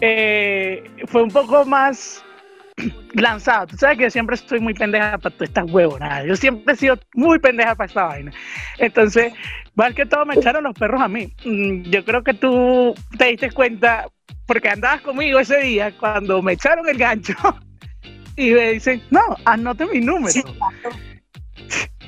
eh, 0.00 0.82
fue 1.06 1.22
un 1.22 1.30
poco 1.30 1.64
más 1.64 2.24
lanzado. 3.14 3.66
Tú 3.68 3.76
sabes 3.76 3.98
que 3.98 4.04
yo 4.04 4.10
siempre 4.10 4.34
estoy 4.34 4.60
muy 4.60 4.74
pendeja 4.74 5.18
para 5.18 5.34
todas 5.34 5.48
estas 5.48 5.70
huevonadas. 5.70 6.26
Yo 6.26 6.36
siempre 6.36 6.74
he 6.74 6.76
sido 6.76 6.98
muy 7.14 7.38
pendeja 7.38 7.74
para 7.74 7.86
esta 7.86 8.04
vaina. 8.04 8.32
Entonces, 8.78 9.32
más 9.74 9.94
que 9.94 10.06
todo 10.06 10.24
me 10.26 10.34
echaron 10.34 10.64
los 10.64 10.74
perros 10.74 11.00
a 11.00 11.08
mí. 11.08 11.32
Mm, 11.44 11.82
yo 11.90 12.04
creo 12.04 12.22
que 12.22 12.34
tú 12.34 12.94
te 13.16 13.26
diste 13.26 13.50
cuenta, 13.50 14.08
porque 14.46 14.68
andabas 14.68 15.02
conmigo 15.02 15.38
ese 15.38 15.58
día, 15.58 15.96
cuando 15.98 16.42
me 16.42 16.54
echaron 16.54 16.88
el 16.88 16.98
gancho 16.98 17.34
y 18.36 18.50
me 18.50 18.72
dicen, 18.72 19.02
no, 19.10 19.36
anote 19.44 19.86
mi 19.86 20.00
número. 20.00 20.40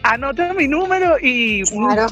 Anote 0.02 0.52
mi 0.54 0.68
número 0.68 1.16
y... 1.20 1.62
Claro. 1.62 2.06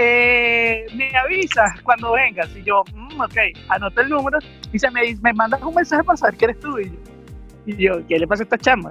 Eh, 0.00 0.86
me 0.94 1.10
avisas 1.16 1.80
cuando 1.82 2.12
vengas. 2.12 2.48
Y 2.56 2.62
yo, 2.62 2.84
mm, 2.94 3.20
ok, 3.20 3.36
anoto 3.68 4.00
el 4.00 4.08
número. 4.08 4.38
Y 4.72 4.78
se 4.78 4.90
me, 4.90 5.02
me 5.22 5.32
mandas 5.32 5.60
un 5.62 5.74
mensaje 5.74 6.04
para 6.04 6.16
saber 6.16 6.36
que 6.36 6.44
eres 6.46 6.60
tú. 6.60 6.78
Y 6.78 6.84
yo, 6.84 6.92
y 7.66 7.76
yo 7.76 8.06
¿qué 8.06 8.18
le 8.18 8.26
pasa 8.26 8.42
a 8.42 8.44
esta 8.44 8.58
chama? 8.58 8.90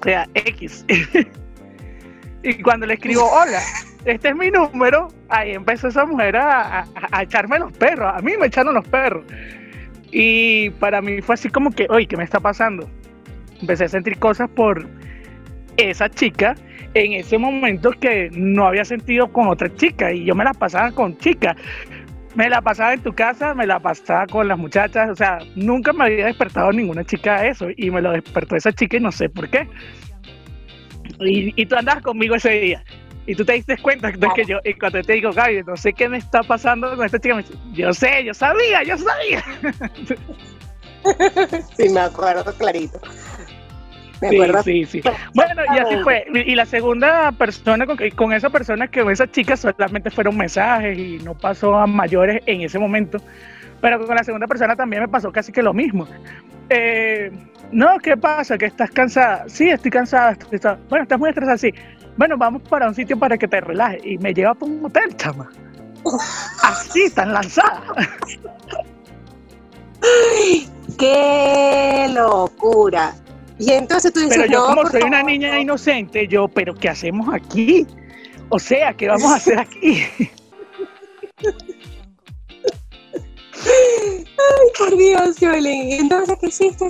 O 0.00 0.04
sea, 0.04 0.28
X. 0.34 0.84
y 2.42 2.62
cuando 2.62 2.86
le 2.86 2.94
escribo, 2.94 3.24
hola, 3.24 3.60
este 4.04 4.28
es 4.28 4.36
mi 4.36 4.50
número, 4.50 5.08
ahí 5.28 5.52
empezó 5.52 5.88
esa 5.88 6.04
mujer 6.04 6.36
a, 6.36 6.84
echarme 7.20 7.58
los 7.58 7.72
perros. 7.72 8.12
A 8.14 8.20
mí 8.20 8.32
me 8.38 8.48
echaron 8.48 8.74
los 8.74 8.86
perros. 8.88 9.24
Y 10.10 10.68
para 10.70 11.00
mí 11.00 11.22
fue 11.22 11.34
así 11.34 11.48
como 11.48 11.70
que, 11.70 11.86
oye, 11.88 12.06
¿qué 12.06 12.16
me 12.18 12.24
está 12.24 12.40
pasando? 12.40 12.90
Empecé 13.60 13.84
a 13.84 13.88
sentir 13.88 14.18
cosas 14.18 14.50
por 14.50 14.86
esa 15.78 16.10
chica 16.10 16.54
en 16.94 17.12
ese 17.14 17.38
momento 17.38 17.90
que 17.90 18.30
no 18.32 18.66
había 18.66 18.84
sentido 18.84 19.32
con 19.32 19.48
otra 19.48 19.74
chica 19.74 20.12
y 20.12 20.24
yo 20.24 20.34
me 20.34 20.44
la 20.44 20.52
pasaba 20.52 20.92
con 20.92 21.16
chicas. 21.18 21.56
Me 22.34 22.48
la 22.48 22.62
pasaba 22.62 22.94
en 22.94 23.02
tu 23.02 23.12
casa, 23.12 23.54
me 23.54 23.66
la 23.66 23.78
pasaba 23.78 24.26
con 24.26 24.48
las 24.48 24.56
muchachas, 24.56 25.10
o 25.10 25.14
sea, 25.14 25.38
nunca 25.54 25.92
me 25.92 26.04
había 26.04 26.26
despertado 26.26 26.72
ninguna 26.72 27.04
chica 27.04 27.46
eso 27.46 27.68
y 27.76 27.90
me 27.90 28.00
lo 28.00 28.12
despertó 28.12 28.56
esa 28.56 28.72
chica 28.72 28.96
y 28.96 29.00
no 29.00 29.12
sé 29.12 29.28
por 29.28 29.50
qué. 29.50 29.68
Y, 31.20 31.66
tú 31.66 31.76
andas 31.76 32.00
conmigo 32.02 32.34
ese 32.34 32.50
día 32.52 32.84
y 33.26 33.34
tú 33.34 33.44
te 33.44 33.52
diste 33.52 33.76
cuenta 33.76 34.10
de 34.10 34.28
que 34.34 34.44
yo, 34.46 34.58
y 34.64 34.74
cuando 34.74 35.02
te 35.02 35.12
digo, 35.12 35.30
Gaby, 35.30 35.62
no 35.64 35.76
sé 35.76 35.92
qué 35.92 36.08
me 36.08 36.18
está 36.18 36.42
pasando 36.42 36.96
con 36.96 37.04
esta 37.04 37.18
chica, 37.18 37.34
me 37.34 37.42
dice, 37.42 37.54
yo 37.72 37.92
sé, 37.92 38.24
yo 38.24 38.34
sabía, 38.34 38.82
yo 38.82 38.96
sabía. 38.96 39.44
sí, 41.76 41.88
me 41.90 42.00
acuerdo 42.00 42.44
clarito. 42.54 42.98
Sí, 44.30 44.56
sí, 44.62 44.86
sí. 44.86 45.02
Bueno, 45.34 45.62
y 45.74 45.78
así 45.78 45.94
fue. 46.02 46.24
Y 46.32 46.54
la 46.54 46.66
segunda 46.66 47.32
persona, 47.32 47.86
con, 47.86 47.96
con 48.16 48.32
esa 48.32 48.50
persona 48.50 48.88
que 48.88 49.00
esa 49.10 49.30
chica 49.30 49.56
solamente 49.56 50.10
fueron 50.10 50.36
mensajes 50.36 50.96
y 50.98 51.18
no 51.18 51.34
pasó 51.36 51.74
a 51.76 51.86
mayores 51.86 52.42
en 52.46 52.62
ese 52.62 52.78
momento. 52.78 53.18
Pero 53.80 54.04
con 54.06 54.14
la 54.16 54.24
segunda 54.24 54.46
persona 54.46 54.76
también 54.76 55.02
me 55.02 55.08
pasó 55.08 55.32
casi 55.32 55.52
que 55.52 55.62
lo 55.62 55.74
mismo. 55.74 56.06
Eh, 56.70 57.30
No, 57.72 57.98
¿qué 58.02 58.16
pasa? 58.16 58.56
¿Que 58.58 58.66
estás 58.66 58.90
cansada? 58.90 59.44
Sí, 59.48 59.68
estoy 59.70 59.90
cansada. 59.90 60.36
Bueno, 60.88 61.02
estás 61.04 61.18
muy 61.18 61.30
estresada, 61.30 61.58
sí. 61.58 61.72
Bueno, 62.16 62.36
vamos 62.38 62.62
para 62.68 62.88
un 62.88 62.94
sitio 62.94 63.18
para 63.18 63.36
que 63.38 63.48
te 63.48 63.60
relajes. 63.60 64.04
Y 64.04 64.18
me 64.18 64.32
lleva 64.34 64.54
para 64.54 64.70
un 64.70 64.84
hotel, 64.84 65.16
chama. 65.16 65.50
Así, 66.62 67.10
tan 67.14 67.32
lanzada. 67.32 67.82
¡Qué 70.98 72.08
locura! 72.12 73.14
Y 73.62 73.70
entonces 73.70 74.12
tú 74.12 74.18
dices, 74.18 74.38
pero 74.38 74.52
yo 74.52 74.66
como 74.66 74.84
soy 74.90 75.02
una 75.02 75.22
niña 75.22 75.60
inocente, 75.60 76.26
yo, 76.26 76.48
pero 76.48 76.74
¿qué 76.74 76.88
hacemos 76.88 77.32
aquí? 77.32 77.86
O 78.48 78.58
sea, 78.58 78.92
¿qué 78.92 79.06
vamos 79.06 79.30
a 79.30 79.36
hacer 79.36 79.56
aquí? 79.60 80.02
Ay, 83.64 84.66
por 84.76 84.96
Dios, 84.96 85.38
Yolín. 85.38 85.92
¿Entonces 85.92 86.36
qué 86.40 86.48
hiciste? 86.48 86.88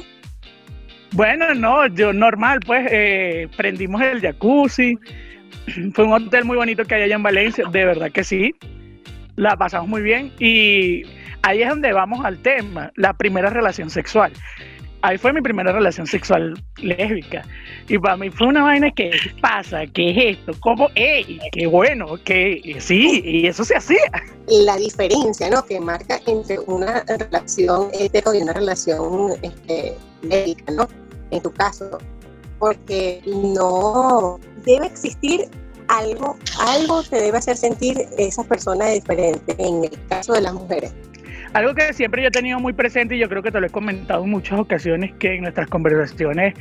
Bueno, 1.10 1.54
no, 1.54 1.88
yo 1.88 2.14
normal, 2.14 2.60
pues 2.66 2.88
eh, 2.90 3.48
prendimos 3.54 4.00
el 4.00 4.22
jacuzzi. 4.22 4.98
Fue 5.92 6.06
un 6.06 6.14
hotel 6.14 6.46
muy 6.46 6.56
bonito 6.56 6.86
que 6.86 6.94
hay 6.94 7.02
allá 7.02 7.16
en 7.16 7.22
Valencia, 7.22 7.66
de 7.70 7.84
verdad 7.84 8.10
que 8.10 8.24
sí. 8.24 8.54
La 9.36 9.58
pasamos 9.58 9.90
muy 9.90 10.00
bien 10.00 10.32
y 10.38 11.02
ahí 11.42 11.62
es 11.62 11.68
donde 11.68 11.92
vamos 11.92 12.24
al 12.24 12.38
tema, 12.38 12.90
la 12.96 13.12
primera 13.12 13.50
relación 13.50 13.90
sexual. 13.90 14.32
Ahí 15.02 15.18
fue 15.18 15.32
mi 15.32 15.40
primera 15.40 15.72
relación 15.72 16.06
sexual 16.06 16.54
lésbica. 16.76 17.42
Y 17.88 17.98
para 17.98 18.16
mí 18.16 18.30
fue 18.30 18.46
una 18.46 18.62
vaina 18.62 18.90
que 18.92 19.10
pasa, 19.40 19.84
¿qué 19.86 20.10
es 20.10 20.38
esto? 20.38 20.52
¿Cómo? 20.60 20.88
¡Ey! 20.94 21.40
¡Qué 21.50 21.66
bueno! 21.66 22.16
que 22.24 22.76
Sí, 22.78 23.20
y 23.24 23.46
eso 23.46 23.64
se 23.64 23.76
hacía. 23.76 24.10
La 24.46 24.76
diferencia, 24.76 25.50
¿no? 25.50 25.64
Que 25.64 25.80
marca 25.80 26.20
entre 26.26 26.58
una 26.60 27.04
relación 27.06 27.88
hetero 27.92 28.32
y 28.32 28.42
una 28.42 28.52
relación 28.52 29.32
este, 29.42 29.96
lésbica, 30.22 30.72
¿no? 30.72 30.88
En 31.32 31.42
tu 31.42 31.52
caso. 31.52 31.98
Porque 32.60 33.20
no 33.26 34.38
debe 34.64 34.86
existir 34.86 35.48
algo, 35.88 36.36
algo 36.60 37.02
te 37.02 37.16
debe 37.16 37.38
hacer 37.38 37.56
sentir 37.56 38.08
esa 38.18 38.44
persona 38.44 38.86
diferente 38.86 39.54
en 39.58 39.84
el 39.84 40.06
caso 40.08 40.32
de 40.34 40.42
las 40.42 40.54
mujeres. 40.54 40.92
Algo 41.54 41.74
que 41.74 41.92
siempre 41.92 42.22
yo 42.22 42.28
he 42.28 42.30
tenido 42.30 42.58
muy 42.60 42.72
presente 42.72 43.16
y 43.16 43.18
yo 43.18 43.28
creo 43.28 43.42
que 43.42 43.50
te 43.50 43.60
lo 43.60 43.66
he 43.66 43.70
comentado 43.70 44.24
en 44.24 44.30
muchas 44.30 44.58
ocasiones 44.58 45.12
que 45.18 45.34
en 45.34 45.42
nuestras 45.42 45.68
conversaciones 45.68 46.54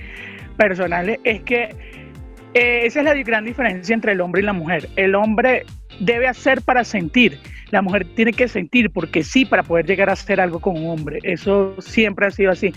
personales 0.58 1.20
es 1.24 1.42
que 1.44 1.70
eh, 2.54 2.86
esa 2.86 3.00
es 3.00 3.06
la 3.06 3.14
gran 3.14 3.46
diferencia 3.46 3.94
entre 3.94 4.12
el 4.12 4.22
hombre 4.22 4.42
y 4.42 4.46
la 4.46 4.54
mujer. 4.54 4.90
El 4.98 5.16
hombre 5.16 5.66
debe 6.02 6.28
hacer 6.28 6.62
para 6.62 6.84
sentir, 6.84 7.40
la 7.70 7.82
mujer 7.82 8.06
tiene 8.16 8.34
que 8.34 8.50
sentir 8.50 8.92
porque 8.92 9.24
sí 9.24 9.46
para 9.46 9.64
poder 9.64 9.86
llegar 9.86 10.10
a 10.10 10.14
hacer 10.14 10.42
algo 10.42 10.60
con 10.60 10.78
un 10.78 10.90
hombre. 10.90 11.20
Eso 11.24 11.74
siempre 11.80 12.26
ha 12.26 12.32
sido 12.32 12.52
así. 12.52 12.74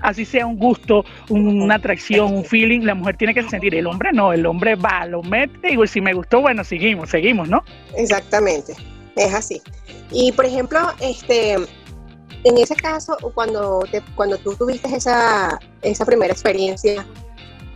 Así 0.00 0.24
sea 0.24 0.46
un 0.46 0.56
gusto, 0.56 1.04
una 1.28 1.74
atracción, 1.74 2.34
un 2.34 2.44
feeling, 2.46 2.80
la 2.80 2.94
mujer 2.94 3.18
tiene 3.18 3.34
que 3.34 3.42
sentir. 3.42 3.74
El 3.74 3.86
hombre 3.86 4.10
no, 4.14 4.32
el 4.32 4.46
hombre 4.46 4.74
va, 4.74 5.04
lo 5.04 5.22
mete 5.22 5.74
y 5.74 5.86
si 5.86 6.00
me 6.00 6.14
gustó, 6.14 6.40
bueno, 6.40 6.64
seguimos, 6.64 7.10
seguimos, 7.10 7.48
¿no? 7.50 7.62
Exactamente, 7.94 8.72
es 9.18 9.34
así. 9.34 9.62
Y 10.10 10.32
por 10.32 10.46
ejemplo, 10.46 10.80
este, 11.00 11.54
en 11.54 12.58
ese 12.58 12.74
caso, 12.76 13.16
cuando, 13.34 13.84
cuando 14.14 14.38
tú 14.38 14.54
tuviste 14.54 14.94
esa, 14.94 15.58
esa 15.82 16.04
primera 16.04 16.32
experiencia 16.32 17.04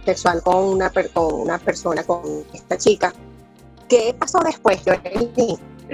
sexual 0.04 0.42
con 0.42 0.64
una, 0.64 0.90
con 0.90 1.34
una 1.34 1.58
persona, 1.58 2.02
con 2.04 2.22
esta 2.54 2.76
chica, 2.76 3.12
¿qué 3.88 4.14
pasó 4.18 4.40
después, 4.40 4.82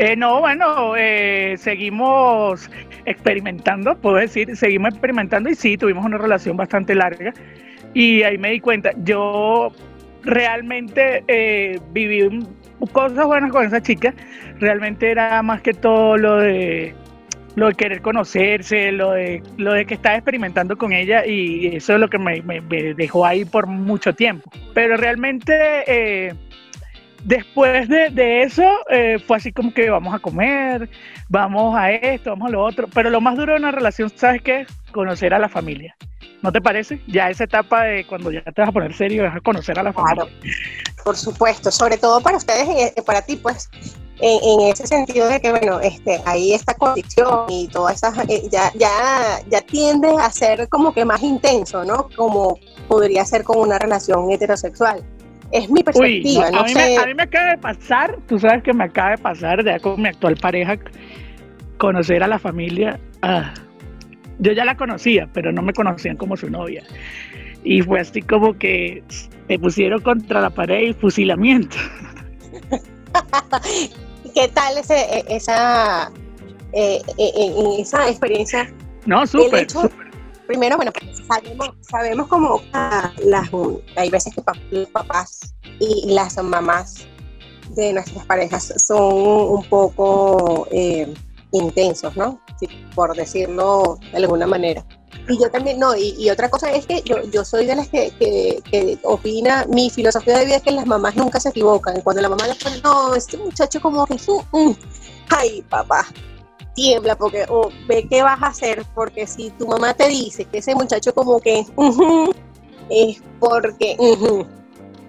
eh, 0.01 0.15
no, 0.15 0.39
bueno, 0.39 0.95
eh, 0.97 1.57
seguimos 1.59 2.71
experimentando, 3.05 3.97
puedo 3.97 4.17
decir, 4.17 4.57
seguimos 4.57 4.91
experimentando 4.91 5.51
y 5.51 5.57
sí, 5.57 5.77
tuvimos 5.77 6.05
una 6.05 6.19
relación 6.19 6.57
bastante 6.57 6.95
larga. 6.95 7.35
Y 7.95 8.23
ahí 8.23 8.39
me 8.39 8.51
di 8.51 8.61
cuenta, 8.61 8.93
yo 9.03 9.73
realmente 10.23 11.25
eh, 11.27 11.81
viví 11.91 12.47
cosas 12.93 13.27
buenas 13.27 13.51
con 13.51 13.67
esa 13.67 13.81
chica, 13.81 14.15
realmente 14.59 15.11
era 15.11 15.43
más 15.43 15.63
que 15.63 15.73
todo 15.73 16.17
lo 16.17 16.39
de 16.39 16.95
lo 17.59 17.67
de 17.67 17.75
querer 17.75 18.01
conocerse, 18.03 18.93
lo 18.93 19.13
de, 19.13 19.43
lo 19.57 19.73
de 19.73 19.85
que 19.85 19.95
estaba 19.95 20.15
experimentando 20.15 20.79
con 20.79 20.93
ella 20.93 21.27
y 21.27 21.75
eso 21.75 21.95
es 21.95 22.01
lo 22.01 22.09
que 22.09 22.19
me, 22.19 22.41
dejó 22.95 23.27
ahí 23.27 23.45
por 23.45 23.67
mucho 23.67 24.13
tiempo. 24.15 24.49
Pero 24.75 24.97
realmente 24.97 25.53
eh, 25.87 26.35
después 27.29 27.89
de, 27.89 28.43
eso 28.43 28.65
eh, 28.91 29.19
fue 29.27 29.37
así 29.37 29.53
como 29.53 29.73
que 29.73 29.91
vamos 29.91 30.15
a 30.15 30.19
comer, 30.19 30.89
vamos 31.29 31.77
a 31.77 31.93
esto, 31.93 32.31
vamos 32.31 32.49
a 32.49 32.53
lo 32.53 32.65
otro, 32.65 32.89
pero 32.93 33.11
lo 33.11 33.21
más 33.21 33.37
duro 33.37 33.53
de 33.53 33.59
una 33.59 33.71
relación, 33.71 34.11
¿sabes 34.17 34.41
qué? 34.43 34.67
Conocer 34.93 35.35
a 35.35 35.39
la 35.39 35.49
familia. 35.49 35.95
¿No 36.43 36.51
te 36.51 36.61
parece? 36.61 37.03
Ya 37.07 37.29
esa 37.29 37.45
etapa 37.45 37.83
de 37.83 38.07
cuando 38.07 38.31
ya 38.33 38.43
te 38.43 38.63
vas 38.63 38.71
a 38.71 38.73
poner 38.73 38.95
serio, 38.95 39.25
vas 39.25 39.37
a 39.37 39.41
conocer 39.41 39.79
a 39.79 39.83
la 39.83 39.93
familia. 39.93 40.27
por 41.05 41.17
supuesto, 41.17 41.71
sobre 41.71 41.99
todo 41.99 42.21
para 42.21 42.39
ustedes 42.39 42.67
y 42.67 42.81
eh, 42.81 43.03
para 43.05 43.21
ti, 43.21 43.37
pues 43.37 43.69
en, 44.21 44.61
ese 44.63 44.87
sentido 44.87 45.29
de 45.29 45.41
que, 45.41 45.51
bueno, 45.51 45.81
este, 45.81 46.21
ahí 46.25 46.55
esta 46.55 46.75
condición 46.75 47.45
y 47.49 47.69
todas 47.69 47.97
esas, 47.97 48.19
eh, 48.29 48.49
ya, 48.51 48.73
ya, 48.75 49.41
ya 49.49 49.61
tiende 49.61 50.09
a 50.19 50.31
ser 50.31 50.69
como 50.69 50.95
que 50.95 51.05
más 51.05 51.23
intenso, 51.23 51.85
¿no? 51.85 52.09
Como 52.17 52.59
podría 52.89 53.25
ser 53.25 53.45
con 53.45 53.59
una 53.59 53.79
relación 53.79 54.31
heterosexual. 54.31 55.05
Es 55.51 55.71
mi 55.71 55.83
perspectiva, 55.83 56.51
no, 56.51 56.61
a, 56.61 56.65
mí 56.65 56.75
me, 56.75 56.99
a, 56.99 57.07
mí 57.07 57.15
me, 57.15 57.23
acaba 57.23 57.51
de 57.51 57.59
pasar, 57.59 58.19
tú 58.27 58.39
sabes 58.39 58.63
que 58.63 58.75
me 58.75 58.85
acaba 58.85 59.11
de 59.13 59.19
pasar, 59.19 59.65
ya 59.65 59.79
con 59.79 60.01
mi 60.01 60.09
actual 60.09 60.37
pareja, 60.37 60.77
conocer 61.79 62.23
a 62.23 62.29
la 62.29 62.39
familia. 62.39 63.01
Ah, 63.23 63.55
yo 64.39 64.53
ya 64.53 64.65
la 64.65 64.77
conocía, 64.77 65.29
pero 65.33 65.51
no 65.51 65.63
me 65.63 65.73
conocían 65.73 66.17
como 66.17 66.37
su 66.37 66.51
novia. 66.51 66.85
Y 67.65 67.83
fue 67.83 68.01
así 68.01 68.23
como 68.23 68.57
que 68.59 69.03
me 69.49 69.59
pusieron 69.59 70.01
contra 70.03 70.41
la 70.41 70.51
pared 70.51 70.89
y 70.89 70.93
fusilamiento. 70.93 71.77
¿Qué 74.35 74.49
tal 74.49 74.79
ese, 74.79 74.95
e, 74.95 75.25
esa, 75.29 76.13
eh, 76.73 77.01
eh, 77.17 77.55
esa 77.79 78.09
experiencia? 78.09 78.71
No, 79.07 79.27
súper. 79.27 79.67
Primero, 80.47 80.77
bueno, 80.77 80.93
sabemos, 81.29 81.71
sabemos 81.83 82.29
como 82.29 82.63
las, 82.73 83.51
hay 83.97 84.11
veces 84.11 84.35
que 84.35 84.43
los 84.71 84.89
papás 84.89 85.55
y 85.79 86.13
las 86.13 86.43
mamás 86.43 87.07
de 87.77 87.93
nuestras 87.93 88.25
parejas 88.27 88.73
son 88.85 89.03
un 89.03 89.65
poco 89.65 90.67
intensos, 91.53 92.17
¿no? 92.17 92.41
por 92.95 93.15
decirlo 93.15 93.99
de 94.11 94.17
alguna 94.17 94.47
manera. 94.47 94.85
Y 95.29 95.39
yo 95.41 95.51
también, 95.51 95.79
no, 95.79 95.95
y, 95.95 96.29
otra 96.31 96.49
cosa 96.49 96.73
es 96.73 96.87
que 96.87 97.03
yo, 97.03 97.23
yo 97.31 97.45
soy 97.45 97.67
de 97.67 97.77
las 97.77 97.89
que, 97.89 98.11
que, 98.19 98.99
opina, 99.05 99.67
mi 99.69 99.91
filosofía 99.91 100.39
de 100.39 100.47
vida 100.47 100.57
es 100.57 100.63
que 100.63 100.71
las 100.71 100.87
mamás 100.87 101.17
nunca 101.17 101.39
se 101.39 101.51
equivocan. 101.51 102.01
Cuando 102.01 102.23
la 102.23 102.31
mamá 102.31 102.47
le 102.47 102.55
pone, 102.55 102.81
no, 102.83 103.15
este 103.15 103.37
muchacho 103.37 103.81
como 103.81 104.07
que, 104.07 104.15
mm, 104.15 104.73
ay, 105.29 105.63
papá, 105.69 106.07
tiembla 106.79 107.17
porque 107.17 107.45
oh, 107.49 107.71
ve 107.89 108.07
qué 108.09 108.23
vas 108.23 108.41
a 108.41 108.47
hacer, 108.47 108.85
porque 108.95 109.27
si 109.27 109.51
tu 109.51 109.67
mamá 109.67 109.95
te 109.95 110.09
dice 110.09 110.45
que 110.45 110.59
ese 110.59 110.77
muchacho 110.77 111.13
como 111.13 111.41
que 111.41 111.65
es 112.91 113.23
porque... 113.41 113.97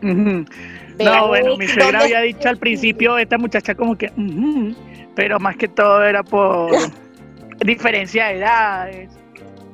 No, 0.02 1.28
bueno, 1.28 1.56
mi 1.58 1.68
suegra 1.68 2.02
había 2.02 2.22
dicho 2.22 2.50
al 2.50 2.58
principio, 2.58 3.18
esta 3.20 3.38
muchacha 3.38 3.76
como 3.76 3.96
que, 3.96 4.12
pero 5.16 5.40
más 5.40 5.56
que 5.58 5.68
todo 5.68 6.04
era 6.04 6.24
por 6.24 6.72
diferencia 7.66 8.28
de 8.28 8.38
edades, 8.38 9.10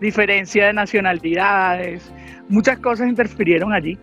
diferencia 0.01 0.67
de 0.67 0.73
nacionalidades, 0.73 2.12
muchas 2.49 2.77
cosas 2.79 3.08
interfirieron 3.08 3.71
allí. 3.73 3.97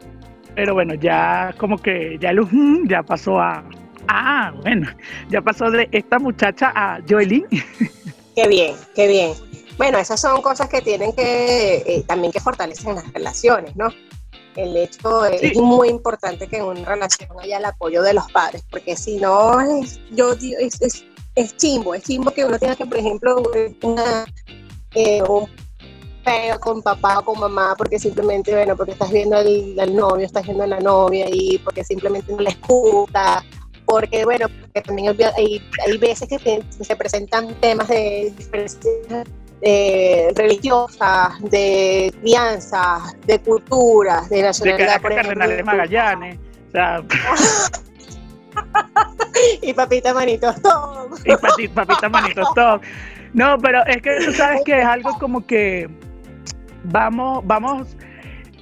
Pero 0.54 0.74
bueno, 0.74 0.94
ya 0.94 1.54
como 1.58 1.78
que 1.78 2.18
ya 2.18 2.30
el 2.30 2.40
ya 2.86 3.02
pasó 3.02 3.40
a. 3.40 3.62
Ah, 4.08 4.52
bueno, 4.62 4.88
ya 5.30 5.40
pasó 5.40 5.70
de 5.70 5.88
esta 5.92 6.18
muchacha 6.18 6.72
a 6.74 7.00
Joelyn. 7.08 7.46
Qué 8.34 8.48
bien, 8.48 8.74
qué 8.94 9.08
bien. 9.08 9.32
Bueno, 9.76 9.98
esas 9.98 10.20
son 10.20 10.40
cosas 10.42 10.68
que 10.68 10.80
tienen 10.80 11.12
que 11.12 11.76
eh, 11.86 12.04
también 12.06 12.32
que 12.32 12.40
fortalecer 12.40 12.94
las 12.94 13.12
relaciones, 13.12 13.74
¿no? 13.76 13.88
El 14.56 14.76
hecho 14.76 15.24
es 15.26 15.56
muy 15.56 15.88
importante 15.88 16.46
que 16.46 16.58
en 16.58 16.64
una 16.64 16.84
relación 16.84 17.30
haya 17.40 17.56
el 17.56 17.64
apoyo 17.64 18.02
de 18.02 18.12
los 18.12 18.30
padres, 18.32 18.62
porque 18.70 18.96
si 18.96 19.16
no, 19.16 19.60
es, 19.60 19.98
yo 20.10 20.32
es, 20.32 20.80
es, 20.80 21.04
es 21.34 21.56
chimbo, 21.56 21.94
es 21.94 22.02
chimbo 22.02 22.30
que 22.32 22.44
uno 22.44 22.58
tenga 22.58 22.76
que, 22.76 22.84
por 22.84 22.98
ejemplo, 22.98 23.42
una, 23.82 24.26
eh, 24.94 25.22
un 25.22 25.48
con 26.60 26.82
papá 26.82 27.18
o 27.18 27.24
con 27.24 27.40
mamá 27.40 27.74
porque 27.76 27.98
simplemente, 27.98 28.52
bueno, 28.54 28.76
porque 28.76 28.92
estás 28.92 29.10
viendo 29.10 29.36
al, 29.36 29.94
novio, 29.94 30.24
estás 30.24 30.44
viendo 30.44 30.62
a 30.62 30.66
la 30.66 30.80
novia 30.80 31.26
y 31.28 31.58
porque 31.58 31.82
simplemente 31.84 32.32
no 32.32 32.40
le 32.40 32.50
escucha, 32.50 33.44
porque, 33.92 34.24
bueno, 34.24 34.46
porque 34.48 34.80
también 34.80 35.14
hay, 35.36 35.62
hay 35.86 35.98
veces 35.98 36.26
que 36.26 36.62
se 36.80 36.96
presentan 36.96 37.54
temas 37.60 37.88
de 37.88 38.32
diferencias 38.38 39.28
religiosas, 40.34 41.40
de 41.42 42.12
crianza, 42.22 43.02
de 43.26 43.38
culturas, 43.38 44.30
de 44.30 44.42
nacionalidad. 44.42 45.00
De 45.00 45.56
de 45.56 45.62
Magallanes. 45.62 46.38
O 46.68 46.70
sea, 46.72 47.02
y 49.62 49.72
papita 49.74 50.14
manitos 50.14 50.60
top. 50.62 51.18
Y 51.58 51.68
papita 51.68 52.08
manitos 52.08 52.48
top. 52.54 52.80
No, 53.34 53.58
pero 53.58 53.84
es 53.86 54.00
que 54.00 54.24
tú 54.24 54.32
sabes 54.32 54.62
que 54.64 54.78
es 54.78 54.86
algo 54.86 55.10
como 55.18 55.46
que 55.46 55.86
vamos, 56.84 57.46
vamos, 57.46 57.88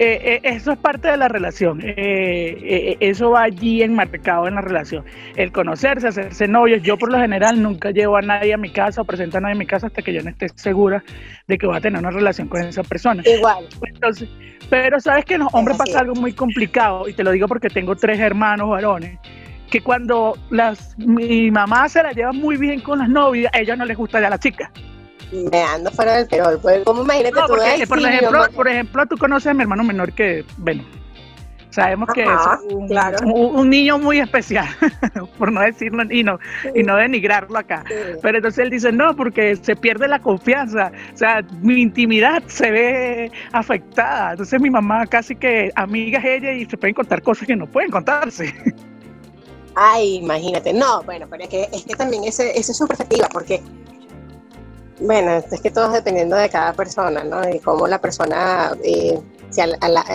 eh, 0.03 0.41
eso 0.45 0.73
es 0.73 0.79
parte 0.79 1.09
de 1.09 1.17
la 1.17 1.29
relación. 1.29 1.81
eso 1.85 3.31
va 3.31 3.43
allí 3.43 3.83
enmarcado 3.83 4.49
en 4.49 4.55
la 4.55 4.61
relación. 4.61 5.05
El 5.37 5.53
conocerse, 5.53 6.09
hacerse 6.09 6.49
novios. 6.49 6.83
Yo 6.83 6.97
por 6.97 7.13
lo 7.13 7.19
general 7.19 7.63
nunca 7.63 7.91
llevo 7.91 8.17
a 8.17 8.23
nadie 8.23 8.55
a 8.55 8.57
mi 8.57 8.71
casa 8.71 9.03
o 9.03 9.05
presento 9.05 9.39
a 9.39 9.41
nadie 9.41 9.55
a 9.55 9.59
mi 9.59 9.67
casa 9.67 9.89
hasta 9.89 10.03
que 10.03 10.13
yo 10.13 10.23
no 10.23 10.31
esté 10.31 10.49
segura 10.55 11.03
de 11.47 11.59
que 11.59 11.67
va 11.67 11.77
a 11.77 11.81
tener 11.81 12.01
una 12.01 12.11
relación 12.11 12.49
con 12.49 12.63
esa 12.63 12.83
persona. 12.83 13.23
Igual. 13.27 13.67
Entonces, 13.83 14.29
pero 14.71 15.01
sabes 15.01 15.25
que 15.25 15.37
los 15.37 15.49
hombres 15.53 15.77
pasa 15.77 16.01
algo 16.01 16.15
muy 16.15 16.33
complicado 16.33 17.09
y 17.09 17.13
te 17.13 17.25
lo 17.25 17.33
digo 17.33 17.49
porque 17.49 17.69
tengo 17.69 17.97
tres 17.97 18.19
hermanos 18.21 18.71
varones 18.71 19.19
que 19.71 19.81
cuando 19.81 20.37
las, 20.51 20.97
mi 20.99 21.51
mamá 21.51 21.89
se 21.89 22.03
la 22.03 22.13
lleva 22.13 22.33
muy 22.33 22.57
bien 22.57 22.81
con 22.81 22.99
las 22.99 23.09
novias, 23.09 23.53
a 23.55 23.61
ellos 23.61 23.79
no 23.79 23.85
les 23.85 23.97
gusta 23.97 24.21
ya 24.21 24.29
la 24.29 24.39
chica. 24.39 24.71
Me 25.33 25.62
ando 25.62 25.90
fuera 25.90 26.16
del 26.16 26.27
perol, 26.27 26.59
pues 26.61 26.85
como 26.85 27.03
imagínate 27.03 27.35
tú 27.35 27.40
porque, 27.47 27.87
por, 27.87 27.99
ejemplo, 27.99 28.47
por 28.55 28.69
ejemplo, 28.69 29.07
tú 29.07 29.16
conoces 29.16 29.49
a 29.49 29.55
mi 29.55 29.62
hermano 29.62 29.85
menor 29.85 30.12
que, 30.12 30.45
bueno, 30.59 30.83
sabemos 31.71 32.09
que 32.12 32.25
es 32.25 33.23
un, 33.23 33.71
niño 33.71 33.99
muy 33.99 34.19
especial, 34.19 34.66
por 35.38 35.53
no 35.53 35.61
decirlo 35.61 36.03
y 36.11 36.23
no, 36.23 36.38
y 36.75 36.83
no 36.83 36.97
denigrarlo 36.97 37.59
acá. 37.59 37.85
Pero 38.23 38.38
entonces 38.38 38.64
él 38.64 38.71
dice, 38.71 38.93
no, 38.93 39.14
porque 39.14 39.57
se 39.57 39.77
pierde 39.77 40.09
la 40.09 40.19
confianza, 40.19 40.93
o 41.14 41.16
sea, 41.16 41.43
mi 41.61 41.81
intimidad 41.81 42.43
se 42.47 42.71
ve 42.71 43.33
afectada. 43.53 44.33
Entonces 44.33 44.61
mi 44.61 44.71
mamá 44.71 45.07
casi 45.07 45.37
que 45.37 45.71
amiga 45.77 46.19
es 46.19 46.25
ella 46.25 46.53
y 46.53 46.66
se 46.66 46.77
pueden 46.77 46.95
contar 46.95 47.23
cosas 47.23 47.47
que 47.47 47.57
no 47.57 47.66
pueden 47.66 47.90
contarse. 47.90 48.53
Ay, 49.75 50.16
imagínate. 50.16 50.73
No, 50.73 51.03
bueno, 51.05 51.27
pero 51.31 51.45
es 51.45 51.49
que, 51.49 51.69
es 51.73 51.85
que 51.85 51.95
también 51.95 52.25
ese, 52.25 52.51
esa 52.59 52.73
es 52.73 52.79
su 52.79 52.87
perspectiva, 52.87 53.29
porque, 53.33 53.62
bueno, 55.01 55.37
es 55.37 55.61
que 55.61 55.71
todo 55.71 55.87
es 55.87 55.93
dependiendo 55.93 56.37
de 56.37 56.49
cada 56.49 56.73
persona, 56.73 57.25
¿no? 57.25 57.49
Y 57.49 57.59
cómo 57.61 57.87
la 57.87 58.01
persona, 58.01 58.73
eh, 58.85 59.19
si 59.51 59.61
a, 59.61 59.67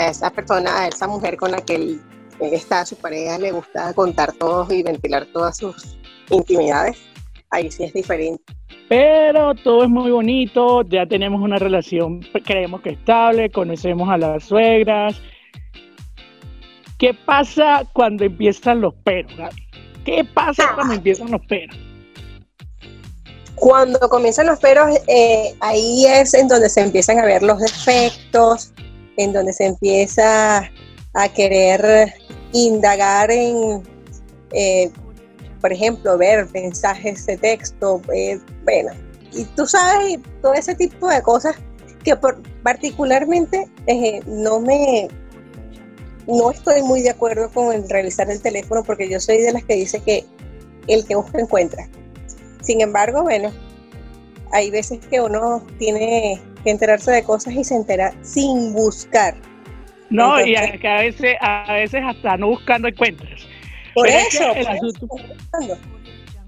esa 0.07 0.29
persona, 0.29 0.81
a 0.81 0.87
esa 0.87 1.07
mujer 1.07 1.37
con 1.37 1.51
la 1.51 1.61
que 1.61 1.75
él, 1.75 2.01
está, 2.39 2.85
su 2.85 2.95
pareja, 2.97 3.37
le 3.37 3.51
gusta 3.51 3.93
contar 3.93 4.33
todo 4.33 4.71
y 4.73 4.83
ventilar 4.83 5.25
todas 5.33 5.57
sus 5.57 5.97
intimidades, 6.29 6.97
ahí 7.49 7.71
sí 7.71 7.85
es 7.85 7.93
diferente. 7.93 8.43
Pero 8.89 9.55
todo 9.55 9.83
es 9.83 9.89
muy 9.89 10.11
bonito, 10.11 10.83
ya 10.83 11.05
tenemos 11.05 11.41
una 11.41 11.57
relación, 11.57 12.21
creemos 12.45 12.81
que 12.81 12.91
estable, 12.91 13.49
conocemos 13.49 14.09
a 14.09 14.17
las 14.17 14.43
suegras, 14.43 15.19
¿Qué 16.97 17.13
pasa 17.13 17.83
cuando 17.91 18.23
empiezan 18.23 18.79
los 18.79 18.93
peros, 18.93 19.33
¿Qué 20.05 20.23
pasa 20.23 20.63
ah. 20.69 20.75
cuando 20.75 20.93
empiezan 20.93 21.29
los 21.29 21.45
peros? 21.45 21.75
Cuando 23.65 23.97
comienzan 24.09 24.45
los 24.45 24.59
peros, 24.59 24.95
eh, 25.07 25.55
ahí 25.59 26.05
es 26.05 26.35
en 26.35 26.47
donde 26.47 26.69
se 26.69 26.81
empiezan 26.81 27.17
a 27.17 27.25
ver 27.25 27.41
los 27.41 27.59
defectos, 27.59 28.71
en 29.17 29.33
donde 29.33 29.53
se 29.53 29.65
empieza 29.65 30.69
a 31.15 31.29
querer 31.33 32.13
indagar 32.53 33.31
en, 33.31 33.81
eh, 34.51 34.91
por 35.61 35.73
ejemplo, 35.73 36.15
ver 36.15 36.47
mensajes 36.53 37.25
de 37.25 37.37
texto, 37.37 38.03
eh, 38.13 38.39
bueno, 38.65 38.91
y 39.33 39.45
tú 39.55 39.65
sabes, 39.65 40.19
todo 40.43 40.53
ese 40.53 40.75
tipo 40.75 41.09
de 41.09 41.23
cosas 41.23 41.55
que 42.03 42.15
particularmente 42.61 43.67
no 44.27 44.59
me 44.59 45.07
no 46.27 46.51
estoy 46.51 46.83
muy 46.83 47.01
de 47.01 47.09
acuerdo 47.09 47.49
con 47.51 47.73
el 47.73 47.89
revisar 47.89 48.29
el 48.29 48.43
teléfono 48.43 48.83
porque 48.83 49.09
yo 49.09 49.19
soy 49.19 49.39
de 49.39 49.53
las 49.53 49.63
que 49.63 49.73
dice 49.73 50.01
que 50.01 50.23
el 50.85 51.03
que 51.07 51.15
busca 51.15 51.39
encuentra. 51.39 51.89
Sin 52.65 52.81
embargo, 52.81 53.21
bueno, 53.21 53.51
hay 54.51 54.71
veces 54.71 55.05
que 55.07 55.21
uno 55.21 55.65
tiene 55.77 56.41
que 56.63 56.71
enterarse 56.71 57.11
de 57.11 57.23
cosas 57.23 57.53
y 57.53 57.63
se 57.63 57.75
entera 57.75 58.11
sin 58.23 58.73
buscar. 58.73 59.35
No, 60.09 60.43
y 60.43 60.55
a, 60.55 60.71
que 60.77 60.87
a 60.87 61.01
veces, 61.01 61.35
a 61.41 61.73
veces 61.73 62.01
hasta 62.03 62.37
no 62.37 62.47
buscando 62.47 62.87
encuentras. 62.87 63.47
Por 63.93 64.07
eso, 64.07 64.51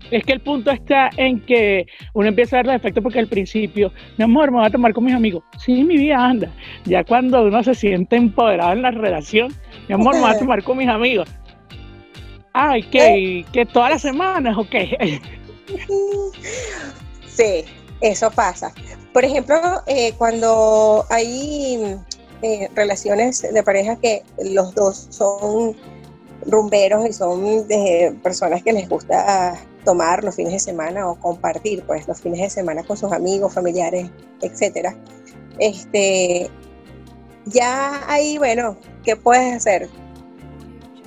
es 0.10 0.24
que 0.24 0.34
el 0.34 0.40
punto 0.40 0.72
está 0.72 1.10
en 1.18 1.40
que 1.42 1.86
uno 2.14 2.30
empieza 2.30 2.56
a 2.56 2.60
ver 2.60 2.68
los 2.68 2.76
efectos 2.76 3.04
porque 3.04 3.20
al 3.20 3.28
principio, 3.28 3.92
mi 4.18 4.24
amor, 4.24 4.52
me 4.52 4.58
voy 4.58 4.66
a 4.66 4.70
tomar 4.70 4.94
con 4.94 5.04
mis 5.04 5.14
amigos. 5.14 5.44
Sí, 5.60 5.84
mi 5.84 5.98
vida 5.98 6.18
anda. 6.18 6.50
Ya 6.86 7.04
cuando 7.04 7.44
uno 7.44 7.62
se 7.64 7.76
siente 7.76 8.16
empoderado 8.16 8.72
en 8.74 8.82
la 8.82 8.92
relación, 8.92 9.54
mi 9.88 9.96
amor, 9.96 10.16
me 10.16 10.22
voy 10.22 10.32
a 10.32 10.40
tomar 10.40 10.64
con 10.64 10.78
mis 10.78 10.88
amigos. 10.88 11.30
Ay, 12.54 12.84
¿qué? 12.84 13.46
¿Que 13.52 13.66
todas 13.66 13.92
las 13.92 14.02
semanas 14.02 14.58
o 14.58 14.68
qué? 14.68 15.20
Sí, 17.28 17.66
eso 18.02 18.32
pasa. 18.32 18.74
Por 19.14 19.26
ejemplo, 19.26 19.56
eh, 19.86 20.14
cuando 20.18 21.06
hay 21.10 21.98
eh, 22.42 22.70
relaciones 22.76 23.42
de 23.42 23.64
pareja 23.64 23.96
que 23.98 24.24
los 24.44 24.74
dos 24.74 25.08
son 25.10 25.76
rumberos 26.46 27.06
y 27.08 27.14
son 27.14 27.68
personas 28.22 28.64
que 28.64 28.74
les 28.74 28.88
gusta 28.88 29.56
tomar 29.84 30.24
los 30.24 30.36
fines 30.36 30.54
de 30.54 30.60
semana 30.60 31.10
o 31.10 31.20
compartir 31.20 31.84
pues 31.86 32.08
los 32.08 32.22
fines 32.22 32.42
de 32.42 32.50
semana 32.50 32.84
con 32.84 32.98
sus 32.98 33.12
amigos, 33.12 33.54
familiares, 33.54 34.10
etcétera. 34.42 34.96
Este, 35.60 36.50
ya 37.46 38.04
ahí, 38.08 38.38
bueno, 38.38 38.78
¿qué 39.04 39.16
puedes 39.16 39.56
hacer? 39.56 39.90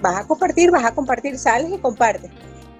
Vas 0.00 0.24
a 0.24 0.26
compartir, 0.26 0.70
vas 0.70 0.84
a 0.84 0.94
compartir, 0.94 1.38
sales 1.38 1.70
y 1.72 1.78
compartes. 1.78 2.30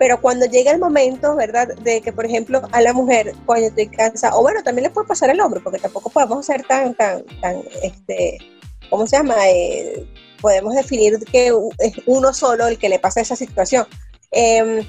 Pero 0.01 0.19
cuando 0.19 0.47
llega 0.47 0.73
el 0.73 0.79
momento, 0.79 1.37
¿verdad? 1.37 1.69
De 1.77 2.01
que, 2.01 2.11
por 2.11 2.25
ejemplo, 2.25 2.63
a 2.73 2.81
la 2.81 2.95
mujer, 2.95 3.35
cuando 3.45 3.67
estoy 3.67 3.87
cansada, 3.89 4.35
o 4.35 4.41
bueno, 4.41 4.63
también 4.63 4.85
le 4.85 4.91
puede 4.91 5.07
pasar 5.07 5.29
al 5.29 5.39
hombre, 5.41 5.61
porque 5.61 5.79
tampoco 5.79 6.09
podemos 6.09 6.47
ser 6.47 6.63
tan, 6.63 6.95
tan, 6.95 7.23
tan, 7.43 7.63
este, 7.83 8.39
¿cómo 8.89 9.07
se 9.07 9.19
llama? 9.19 9.35
Eh, 9.51 10.09
podemos 10.41 10.75
definir 10.75 11.19
que 11.31 11.53
es 11.81 11.93
uno 12.07 12.33
solo 12.33 12.67
el 12.67 12.79
que 12.79 12.89
le 12.89 12.99
pasa 12.99 13.21
esa 13.21 13.37
situación. 13.37 13.87
Eh, 14.31 14.87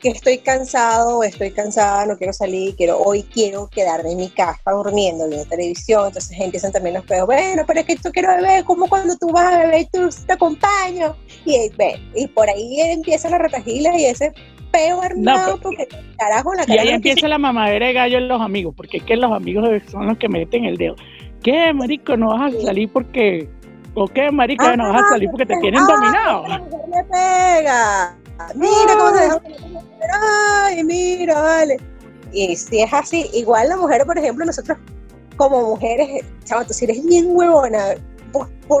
que 0.00 0.10
estoy 0.10 0.38
cansado, 0.38 1.22
estoy 1.22 1.50
cansada, 1.50 2.06
no 2.06 2.16
quiero 2.16 2.32
salir, 2.32 2.74
quiero 2.76 2.98
hoy 2.98 3.22
quiero 3.22 3.68
quedarme 3.68 4.12
en 4.12 4.18
mi 4.18 4.28
casa 4.28 4.70
durmiendo, 4.70 5.28
viendo 5.28 5.46
televisión, 5.46 6.06
entonces 6.06 6.38
empiezan 6.38 6.72
también 6.72 6.94
los 6.94 7.04
pedos, 7.04 7.26
bueno, 7.26 7.62
pero 7.66 7.80
es 7.80 7.86
que 7.86 7.96
tú 7.96 8.10
quiero 8.12 8.28
beber, 8.28 8.64
como 8.64 8.88
cuando 8.88 9.16
tú 9.16 9.30
vas 9.30 9.52
a 9.52 9.58
beber 9.60 9.82
y 9.82 9.86
tú 9.86 10.08
te 10.26 10.32
acompaño, 10.32 11.16
y, 11.44 11.70
y 12.14 12.26
por 12.28 12.48
ahí 12.48 12.80
empieza 12.80 13.30
la 13.30 13.38
retajila 13.38 13.98
y 13.98 14.04
ese 14.04 14.32
peo 14.70 15.00
armado, 15.00 15.58
porque 15.60 15.88
carajo 16.18 16.54
la 16.54 16.64
Y 16.66 16.78
ahí 16.78 16.88
empieza 16.88 17.28
la 17.28 17.38
mamadera 17.38 17.86
de 17.86 17.92
gallo 17.92 18.18
en 18.18 18.28
los 18.28 18.40
amigos, 18.40 18.74
porque 18.76 18.98
es 18.98 19.02
que 19.04 19.16
los 19.16 19.32
amigos 19.32 19.68
son 19.90 20.06
los 20.06 20.18
que 20.18 20.28
meten 20.28 20.64
el 20.64 20.76
dedo. 20.76 20.96
¿Qué, 21.42 21.72
marico, 21.72 22.16
no 22.16 22.28
vas 22.28 22.54
a 22.54 22.60
salir 22.60 22.90
porque... 22.92 23.48
¿O 23.98 24.06
qué, 24.06 24.30
marico, 24.30 24.64
no 24.76 24.92
vas 24.92 25.04
a 25.04 25.08
salir 25.08 25.30
porque 25.30 25.46
te 25.46 25.56
tienen 25.56 25.84
dominado? 25.86 26.44
Me 26.88 27.02
pega. 27.04 28.14
Mira 28.54 28.94
cómo 28.98 29.16
se 29.16 29.22
dejó 29.22 29.40
ay, 30.12 30.84
mira, 30.84 31.40
vale. 31.40 31.78
Y 32.30 32.54
si 32.56 32.80
es 32.80 32.92
así, 32.92 33.26
igual 33.32 33.70
la 33.70 33.76
mujer, 33.78 34.04
por 34.04 34.18
ejemplo, 34.18 34.44
nosotros 34.44 34.76
como 35.36 35.62
mujeres, 35.62 36.24
chaval, 36.44 36.66
tú 36.66 36.74
si 36.74 36.84
eres 36.84 37.02
bien 37.06 37.28
huevona, 37.28 37.94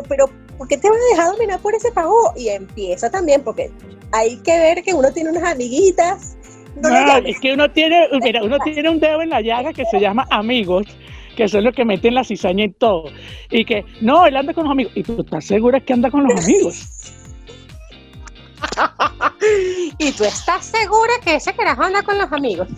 pero 0.06 0.30
¿por 0.58 0.68
qué 0.68 0.76
te 0.76 0.88
vas 0.88 0.98
a 0.98 1.14
dejar 1.14 1.32
dominar 1.32 1.60
por 1.60 1.74
ese 1.74 1.90
pago? 1.92 2.32
Y 2.36 2.48
empieza 2.48 3.10
también, 3.10 3.42
porque 3.42 3.70
hay 4.12 4.36
que 4.38 4.58
ver 4.58 4.82
que 4.82 4.92
uno 4.92 5.10
tiene 5.12 5.30
unas 5.30 5.44
amiguitas. 5.44 6.36
No, 6.76 6.90
es 7.24 7.40
que 7.40 7.54
uno 7.54 7.70
tiene, 7.70 8.06
mira, 8.22 8.42
uno 8.42 8.58
tiene 8.58 8.90
un 8.90 9.00
dedo 9.00 9.22
en 9.22 9.30
la 9.30 9.40
llaga 9.40 9.72
que 9.72 9.86
se 9.86 9.98
llama 9.98 10.26
amigos, 10.30 10.86
que 11.36 11.48
son 11.48 11.64
los 11.64 11.74
que 11.74 11.84
meten 11.84 12.14
la 12.14 12.24
cizaña 12.24 12.64
en 12.64 12.74
todo. 12.74 13.04
Y 13.50 13.64
que, 13.64 13.84
no, 14.00 14.26
él 14.26 14.36
anda 14.36 14.52
con 14.54 14.64
los 14.64 14.72
amigos. 14.72 14.92
¿Y 14.96 15.02
tú 15.02 15.20
estás 15.20 15.44
segura 15.44 15.80
que 15.80 15.92
anda 15.92 16.10
con 16.10 16.24
los 16.24 16.44
amigos? 16.44 17.12
y 19.98 20.12
tú 20.12 20.24
estás 20.24 20.64
segura 20.66 21.12
que 21.22 21.36
ese 21.36 21.54
carajo 21.54 21.82
anda 21.82 22.02
con 22.02 22.18
los 22.18 22.32
amigos. 22.32 22.68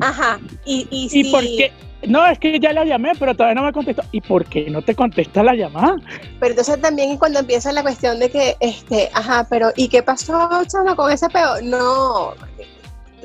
ajá. 0.00 0.38
Y, 0.64 0.86
y, 0.90 1.08
si... 1.08 1.24
por 1.30 1.42
qué? 1.42 1.72
No, 2.06 2.24
es 2.26 2.38
que 2.38 2.60
ya 2.60 2.72
la 2.72 2.84
llamé, 2.84 3.12
pero 3.18 3.34
todavía 3.34 3.56
no 3.56 3.66
me 3.66 3.72
contestó. 3.72 4.02
¿Y 4.12 4.20
por 4.20 4.44
qué 4.44 4.70
no 4.70 4.82
te 4.82 4.94
contesta 4.94 5.42
la 5.42 5.54
llamada? 5.54 5.96
Pero 6.38 6.50
entonces 6.50 6.80
también 6.80 7.16
cuando 7.16 7.40
empieza 7.40 7.72
la 7.72 7.82
cuestión 7.82 8.20
de 8.20 8.30
que, 8.30 8.56
este, 8.60 9.10
ajá, 9.12 9.46
pero 9.50 9.72
¿y 9.74 9.88
qué 9.88 10.02
pasó, 10.02 10.48
chama, 10.66 10.94
con 10.94 11.10
ese 11.10 11.28
peo? 11.28 11.60
No, 11.62 12.34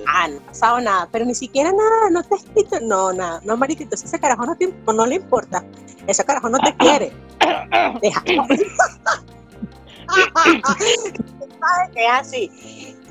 ah, 0.07 0.27
no 0.27 0.37
ha 0.37 0.41
pasado 0.41 0.81
nada, 0.81 1.07
pero 1.11 1.25
ni 1.25 1.35
siquiera 1.35 1.71
nada, 1.71 2.09
no 2.11 2.23
te 2.23 2.35
escrito, 2.35 2.79
no, 2.81 3.13
nada, 3.13 3.41
no, 3.43 3.57
mariquito, 3.57 3.83
entonces 3.83 4.09
ese 4.09 4.19
carajo 4.19 4.45
no, 4.45 4.55
te, 4.55 4.73
no 4.93 5.05
le 5.05 5.15
importa, 5.15 5.63
ese 6.07 6.25
carajo 6.25 6.49
no 6.49 6.57
te 6.59 6.73
quiere. 6.77 7.11
Déjalo. 8.01 8.45
es 11.95 12.09
así. 12.11 12.51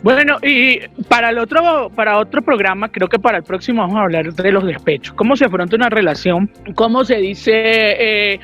Bueno, 0.02 0.38
y 0.42 0.80
para 1.08 1.30
el 1.30 1.38
otro, 1.38 1.90
para 1.94 2.18
otro 2.18 2.42
programa, 2.42 2.90
creo 2.90 3.08
que 3.08 3.20
para 3.20 3.38
el 3.38 3.44
próximo 3.44 3.82
vamos 3.82 3.96
a 3.96 4.02
hablar 4.02 4.32
de 4.32 4.52
los 4.52 4.64
despechos. 4.64 5.14
¿Cómo 5.14 5.36
se 5.36 5.44
afronta 5.44 5.76
una 5.76 5.88
relación? 5.88 6.50
¿Cómo 6.74 7.04
se 7.04 7.18
dice 7.18 7.52
eh, 7.54 8.40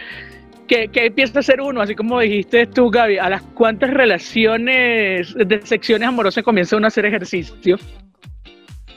que, 0.69 0.89
empieza 0.95 1.41
a 1.41 1.43
ser 1.43 1.61
uno? 1.61 1.81
Así 1.81 1.97
como 1.97 2.21
dijiste 2.21 2.67
tú, 2.67 2.91
Gaby, 2.91 3.19
¿a 3.19 3.29
las 3.29 3.43
cuántas 3.43 3.91
relaciones 3.91 5.35
de 5.35 5.61
secciones 5.65 6.09
amorosas 6.09 6.45
comienza 6.45 6.77
uno 6.77 6.87
a 6.87 6.89
hacer 6.89 7.07
ejercicio? 7.07 7.77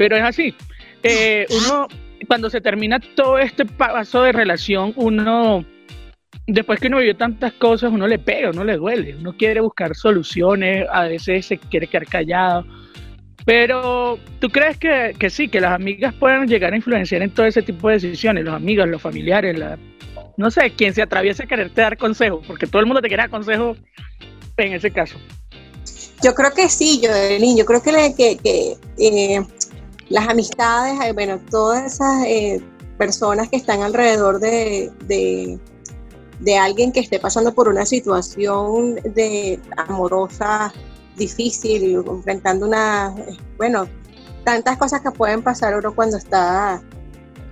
Pero 0.02 0.18
es 0.18 0.24
así. 0.24 0.56
Eh, 1.04 1.46
uno, 1.52 1.88
cuando 2.28 2.50
se 2.50 2.60
termina 2.60 3.00
todo 3.00 3.38
este 3.38 3.66
paso 3.66 4.24
de 4.24 4.32
relación, 4.32 4.94
uno 4.96 5.64
después 6.48 6.80
que 6.80 6.88
uno 6.88 6.98
vivió 6.98 7.16
tantas 7.16 7.54
cosas, 7.54 7.92
uno 7.92 8.08
le 8.08 8.18
pega, 8.18 8.50
uno 8.50 8.64
le 8.64 8.78
duele, 8.78 9.16
uno 9.16 9.38
quiere 9.38 9.62
buscar 9.62 9.94
soluciones, 9.96 10.88
a 10.92 11.04
veces 11.04 11.46
se 11.46 11.60
quiere 11.60 11.86
quedar 11.86 12.08
callado. 12.08 12.66
Pero, 13.46 14.18
¿tú 14.40 14.50
crees 14.50 14.80
que, 14.80 15.16
que 15.20 15.30
sí, 15.30 15.48
que 15.50 15.62
las 15.62 15.74
amigas 15.74 16.16
pueden 16.16 16.48
llegar 16.48 16.74
a 16.74 16.78
influenciar 16.78 17.22
en 17.22 17.30
todo 17.30 17.46
ese 17.46 17.62
tipo 17.62 17.88
de 17.88 18.00
decisiones? 18.00 18.44
Los 18.44 18.56
amigos, 18.56 18.88
los 18.88 19.04
familiares, 19.04 19.56
la, 19.60 19.78
no 20.36 20.50
sé, 20.50 20.72
quien 20.72 20.96
se 20.96 21.04
atraviese 21.04 21.44
a 21.44 21.46
quererte 21.46 21.80
dar 21.80 21.96
consejos, 21.96 22.44
porque 22.48 22.66
todo 22.66 22.80
el 22.80 22.88
mundo 22.88 23.04
te 23.04 23.08
quiere 23.08 23.22
dar 23.22 23.30
consejos 23.30 23.78
en 24.58 24.74
ese 24.74 24.90
caso. 24.90 25.20
Yo 26.24 26.36
creo 26.36 26.52
que 26.54 26.70
sí, 26.70 27.02
Joelín, 27.04 27.58
yo 27.58 27.66
creo 27.66 27.82
que, 27.82 27.92
que, 28.16 28.78
eh, 29.00 29.42
las 30.12 30.28
amistades, 30.28 31.00
eh, 31.02 31.13
bueno, 31.13 31.39
todas 31.50 31.93
esas 31.93 32.26
eh, 32.26 32.62
personas 32.97 33.50
que 33.50 33.56
están 33.56 33.82
alrededor 33.82 34.39
de, 34.39 34.91
de, 35.08 36.58
alguien 36.58 36.91
que 36.91 37.00
esté 37.00 37.19
pasando 37.19 37.54
por 37.54 37.69
una 37.69 37.86
situación 37.86 38.95
de 38.95 39.60
amorosa 39.78 40.74
difícil, 41.15 42.04
enfrentando 42.06 42.67
una, 42.67 43.15
bueno, 43.58 43.88
tantas 44.43 44.78
cosas 44.78 45.02
que 45.02 45.12
pueden 45.12 45.41
pasar 45.41 45.78
uno 45.78 45.95
cuando 45.95 46.17
está 46.17 46.82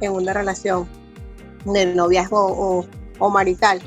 en 0.02 0.12
una 0.12 0.34
relación 0.34 0.88
de 1.65 1.86
noviazgo 1.95 2.86
o, 3.19 3.30
marital. 3.30 3.80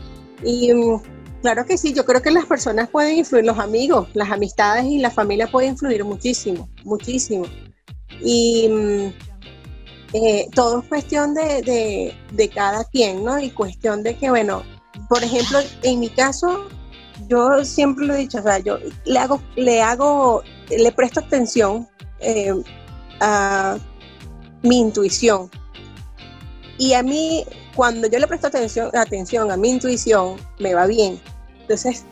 Y 0.43 0.73
mm, 0.73 1.01
claro 1.43 1.67
que 1.67 1.77
sí, 1.77 1.93
yo 1.93 2.05
creo 2.05 2.23
que 2.23 2.31
las 2.31 2.47
personas 2.47 2.89
pueden 2.89 3.19
influir, 3.19 3.45
los 3.45 3.59
amigos, 3.59 4.09
las 4.15 4.31
amistades 4.31 4.85
y 4.87 4.99
la 4.99 5.11
familia 5.11 5.47
pueden 5.47 5.73
influir 5.73 6.05
muchísimo, 6.05 6.69
muchísimo. 6.85 7.45
Y 8.23 8.69
mm, 8.69 9.13
eh, 10.15 10.49
todo 10.55 10.81
es 10.81 10.89
cuestión 10.89 11.35
de, 11.35 12.15
de, 12.33 12.49
cada 12.49 12.85
quien, 12.85 13.25
¿no? 13.25 13.39
Y 13.39 13.51
cuestión 13.51 14.03
de 14.03 14.17
que, 14.17 14.31
bueno, 14.31 14.63
por 15.09 15.23
ejemplo, 15.25 15.59
en 15.83 16.01
mi 16.01 16.11
caso, 16.11 16.69
yo 17.29 17.65
siempre 17.65 18.07
lo 18.07 18.15
he 18.15 18.19
dicho, 18.19 18.39
o 18.39 18.43
sea, 18.43 18.59
yo 18.59 18.79
le 19.05 19.19
hago, 19.19 19.41
le 19.57 19.81
hago, 19.81 20.43
le 20.69 20.93
presto 20.93 21.21
atención 21.21 21.89
eh, 22.21 22.53
a 23.21 23.79
mi 24.63 24.81
intuición. 24.81 25.51
Y 26.79 26.95
a 26.95 27.03
mí, 27.03 27.45
cuando 27.75 28.07
yo 28.09 28.19
le 28.19 28.27
presto 28.27 28.49
atención, 28.49 28.91
atención 28.95 29.51
a 29.51 29.57
mi 29.57 29.71
intuición, 29.71 30.37
me 30.59 30.75
va 30.75 30.87
bien. 30.87 31.21
Entonces, 31.61 32.05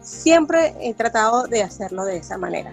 siempre 0.00 0.74
he 0.80 0.94
tratado 0.94 1.46
de 1.46 1.62
hacerlo 1.62 2.04
de 2.04 2.18
esa 2.18 2.38
manera. 2.38 2.72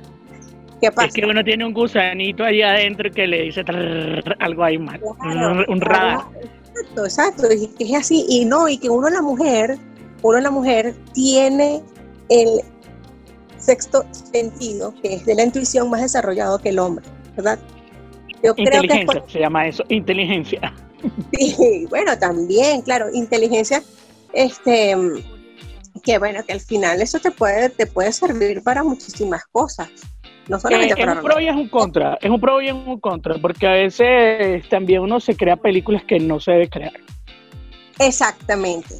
¿Qué 0.82 0.92
pasa? 0.92 1.08
Es 1.08 1.14
que 1.14 1.26
uno 1.26 1.44
tiene 1.44 1.66
un 1.66 1.74
gusanito 1.74 2.44
ahí 2.44 2.62
adentro 2.62 3.12
que 3.12 3.28
le 3.28 3.44
dice 3.44 3.64
algo 4.40 4.64
ahí 4.64 4.78
mal, 4.78 5.00
un, 5.68 5.80
radar. 5.80 6.22
Exacto, 6.42 7.06
exacto, 7.06 7.48
es 7.80 7.94
así. 7.94 8.26
Y 8.28 8.46
no, 8.46 8.68
y 8.68 8.78
que 8.78 8.90
uno 8.90 9.10
la 9.10 9.22
mujer 9.22 9.78
uno 10.22 10.40
la 10.40 10.52
mujer 10.52 10.96
tiene 11.14 11.82
el 12.30 12.62
sexto 13.58 14.06
sentido, 14.12 14.94
que 15.02 15.16
es 15.16 15.26
de 15.26 15.36
la 15.36 15.44
intuición 15.44 15.90
más 15.90 16.02
desarrollado 16.02 16.60
que 16.60 16.70
el 16.70 16.80
hombre, 16.80 17.06
¿verdad? 17.36 17.60
Yo 18.44 18.54
inteligencia, 18.58 19.06
creo 19.06 19.26
que 19.26 19.32
se 19.32 19.40
llama 19.40 19.68
eso, 19.68 19.84
inteligencia. 19.90 20.74
Sí, 21.34 21.88
bueno, 21.90 22.16
también, 22.20 22.84
claro, 22.84 23.08
inteligencia, 23.12 23.82
este, 24.34 24.96
que 26.04 26.20
bueno, 26.20 26.44
que 26.46 26.54
al 26.54 26.60
final 26.60 27.02
eso 27.02 27.18
te 27.18 27.32
puede, 27.32 27.70
te 27.70 27.88
puede 27.88 28.12
servir 28.12 28.62
para 28.62 28.84
muchísimas 28.84 29.44
cosas. 29.52 29.90
No 30.48 30.60
solamente 30.60 31.00
eh, 31.00 31.04
es 31.04 31.16
un 31.16 31.24
pro 31.24 31.40
y 31.40 31.48
es 31.48 31.56
un 31.56 31.70
contra, 31.70 32.18
es 32.22 32.30
un 32.30 32.42
pro 32.42 32.62
y 32.62 32.68
es 32.68 32.74
un 32.74 33.00
contra, 33.00 33.36
porque 33.36 33.68
a 33.68 33.72
veces 33.74 34.68
también 34.70 35.02
uno 35.02 35.20
se 35.20 35.36
crea 35.36 35.56
películas 35.56 36.04
que 36.04 36.20
no 36.20 36.40
se 36.40 36.52
debe 36.52 36.70
crear. 36.70 36.94
Exactamente, 38.00 38.96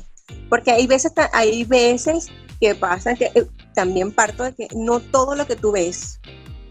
porque 0.50 0.72
hay 0.72 0.88
veces, 0.88 1.14
hay 1.34 1.64
veces 1.64 2.30
que 2.60 2.76
pasa 2.76 3.16
que 3.16 3.32
eh, 3.34 3.48
también 3.74 4.12
parto 4.12 4.44
de 4.44 4.54
que 4.54 4.68
no 4.76 5.00
todo 5.00 5.36
lo 5.36 5.48
que 5.48 5.56
tú 5.56 5.72
ves 5.72 6.22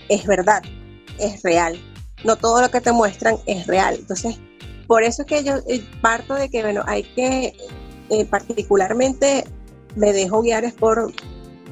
es 0.08 0.26
verdad, 0.26 0.62
es 1.18 1.42
real. 1.42 1.78
No 2.24 2.36
todo 2.36 2.60
lo 2.60 2.70
que 2.70 2.80
te 2.80 2.92
muestran 2.92 3.36
es 3.46 3.66
real. 3.66 3.96
Entonces, 3.98 4.38
por 4.86 5.02
eso 5.02 5.22
es 5.22 5.28
que 5.28 5.44
yo 5.44 5.56
eh, 5.68 5.82
parto 6.00 6.34
de 6.34 6.48
que, 6.48 6.62
bueno, 6.62 6.82
hay 6.86 7.02
que, 7.02 7.54
eh, 8.10 8.24
particularmente 8.26 9.44
me 9.96 10.12
dejo 10.12 10.42
guiar 10.42 10.64
es 10.64 10.74
por 10.74 11.12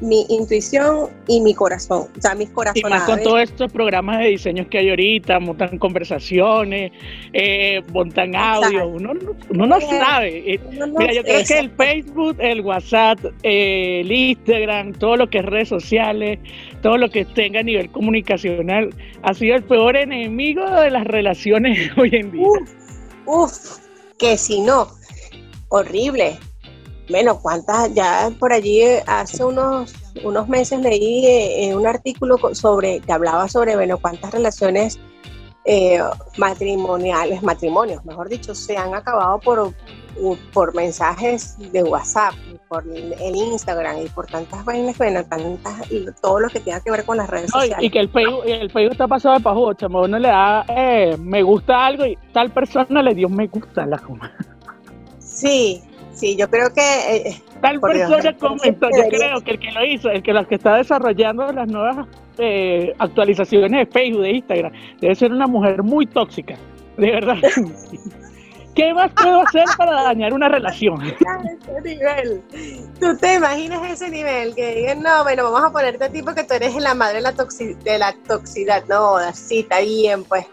mi 0.00 0.26
intuición 0.28 1.08
y 1.26 1.40
mi 1.40 1.54
corazón, 1.54 2.06
o 2.16 2.20
sea, 2.20 2.34
mis 2.34 2.50
corazones. 2.50 2.84
Y 2.84 2.88
más 2.88 3.02
con 3.04 3.22
todos 3.22 3.42
estos 3.42 3.72
programas 3.72 4.18
de 4.18 4.28
diseños 4.28 4.66
que 4.68 4.78
hay 4.78 4.90
ahorita, 4.90 5.40
montan 5.40 5.78
conversaciones, 5.78 6.92
eh, 7.32 7.82
montan 7.92 8.34
audio, 8.37 8.87
uno, 8.87 9.14
no 9.50 9.80
sabe. 9.80 10.54
Eh, 10.54 10.61
mira, 10.96 11.12
yo 11.12 11.22
creo 11.22 11.44
que 11.44 11.58
el 11.58 11.70
Facebook, 11.70 12.37
el 12.38 12.61
WhatsApp, 12.61 13.18
eh, 13.42 14.00
el 14.00 14.12
Instagram, 14.12 14.92
todo 14.92 15.16
lo 15.16 15.30
que 15.30 15.38
es 15.38 15.44
redes 15.44 15.68
sociales, 15.68 16.38
todo 16.82 16.96
lo 16.96 17.11
que 17.11 17.24
tenga 17.24 17.61
a 17.61 17.64
nivel 17.64 17.90
comunicacional, 17.90 18.94
ha 19.22 19.34
sido 19.34 19.56
el 19.56 19.64
peor 19.64 19.96
enemigo 19.96 20.68
de 20.70 20.90
las 20.90 21.06
relaciones 21.06 21.90
hoy 21.96 22.11
en 22.12 22.30
día. 22.30 22.46
uf 23.26 23.78
que 24.18 24.37
si 24.37 24.61
no, 24.61 24.88
horrible 25.68 26.37
bueno, 27.09 27.38
cuántas, 27.40 27.92
ya 27.94 28.31
por 28.38 28.53
allí 28.53 28.83
eh, 28.83 29.03
hace 29.07 29.44
unos, 29.44 29.94
unos 30.25 30.49
meses 30.49 30.81
leí 30.81 31.27
eh, 31.27 31.75
un 31.75 31.87
artículo 31.87 32.38
sobre, 32.53 33.01
que 33.01 33.12
hablaba 33.12 33.49
sobre, 33.49 33.77
bueno, 33.77 33.99
cuántas 33.99 34.33
relaciones 34.33 34.99
eh, 35.64 36.01
matrimoniales, 36.37 37.42
matrimonios, 37.42 38.05
mejor 38.05 38.29
dicho, 38.29 38.55
se 38.55 38.77
han 38.77 38.94
acabado 38.94 39.38
por, 39.40 39.75
por 40.53 40.75
mensajes 40.75 41.57
de 41.73 41.83
WhatsApp, 41.83 42.35
por 42.68 42.85
el 42.87 43.37
Instagram 43.37 44.03
y 44.03 44.09
por 44.09 44.27
tantas 44.27 44.64
vainas, 44.64 44.97
bueno, 44.99 45.25
tantas, 45.25 45.88
todo 46.21 46.40
lo 46.40 46.49
que 46.49 46.61
tenga 46.61 46.81
que 46.81 46.90
ver 46.90 47.05
con 47.05 47.16
las 47.16 47.29
redes 47.29 47.51
sociales. 47.51 47.85
Y 47.85 47.90
que 47.90 48.01
el 48.01 48.09
Facebook, 48.11 48.42
el 48.47 48.71
Facebook 48.71 48.92
está 48.92 49.09
pasado 49.09 49.37
de 49.37 49.40
pajo, 49.42 49.73
chamo, 49.75 50.03
uno 50.03 50.18
le 50.18 50.29
da 50.29 50.64
me 51.18 51.42
gusta 51.42 51.87
algo 51.87 52.05
y 52.05 52.18
tal 52.33 52.51
persona 52.51 53.03
le 53.03 53.14
dio 53.14 53.29
me 53.29 53.47
gusta 53.47 53.87
la 53.87 53.99
coma. 53.99 54.33
Sí, 55.18 55.83
Sí, 56.18 56.37
yo 56.37 56.50
creo 56.50 56.72
que... 56.72 56.81
Eh, 57.16 57.42
Tal 57.61 57.81
persona 57.81 58.37
comentó, 58.37 58.88
yo 58.90 59.09
creo 59.09 59.40
que 59.40 59.52
el 59.52 59.61
que 59.61 59.70
lo 59.70 59.85
hizo, 59.85 60.11
el 60.11 60.22
que 60.22 60.33
las 60.33 60.46
que 60.48 60.57
está 60.57 60.76
desarrollando 60.76 61.50
las 61.52 61.68
nuevas 61.68 62.09
eh, 62.38 62.92
actualizaciones 62.98 63.70
de 63.70 63.87
Facebook, 63.87 64.22
de 64.22 64.31
Instagram, 64.33 64.72
debe 65.00 65.14
ser 65.14 65.33
una 65.33 65.46
mujer 65.46 65.83
muy 65.83 66.07
tóxica, 66.07 66.57
de 66.96 67.11
verdad. 67.12 67.37
¿Qué 68.74 68.94
más 68.94 69.11
puedo 69.12 69.40
hacer 69.42 69.64
para 69.76 70.02
dañar 70.04 70.33
una 70.33 70.48
relación? 70.48 71.02
ese 71.02 71.81
nivel. 71.83 72.42
¿Tú 73.00 73.16
te 73.16 73.35
imaginas 73.35 73.90
ese 73.90 74.09
nivel? 74.09 74.54
Que 74.54 74.76
digan, 74.76 75.02
no, 75.02 75.24
bueno, 75.24 75.50
vamos 75.50 75.64
a 75.64 75.72
ponerte 75.72 76.04
a 76.04 76.09
ti 76.09 76.22
porque 76.22 76.44
tú 76.44 76.54
eres 76.54 76.76
la 76.76 76.94
madre 76.94 77.16
de 77.16 77.22
la, 77.22 77.33
de 77.33 77.98
la 77.98 78.14
toxicidad. 78.28 78.85
No, 78.88 79.16
así 79.16 79.61
está 79.61 79.81
bien, 79.81 80.22
pues. 80.22 80.46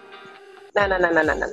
No, 0.75 0.87
no, 0.89 0.99
no, 0.99 1.09
no, 1.09 1.23
no, 1.23 1.35
no, 1.35 1.45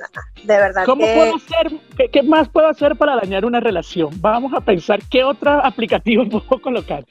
De 0.43 0.57
verdad. 0.57 0.83
¿Cómo 0.85 1.05
puedo 1.05 1.35
hacer? 1.37 1.79
Qué, 2.11 2.23
más 2.23 2.49
puedo 2.49 2.67
hacer 2.67 2.97
para 2.97 3.15
dañar 3.15 3.45
una 3.45 3.61
relación? 3.61 4.09
Vamos 4.19 4.51
a 4.53 4.59
pensar 4.59 4.99
qué 5.09 5.23
otro 5.23 5.51
aplicativo 5.65 6.27
puedo 6.29 6.61
colocar. 6.61 7.05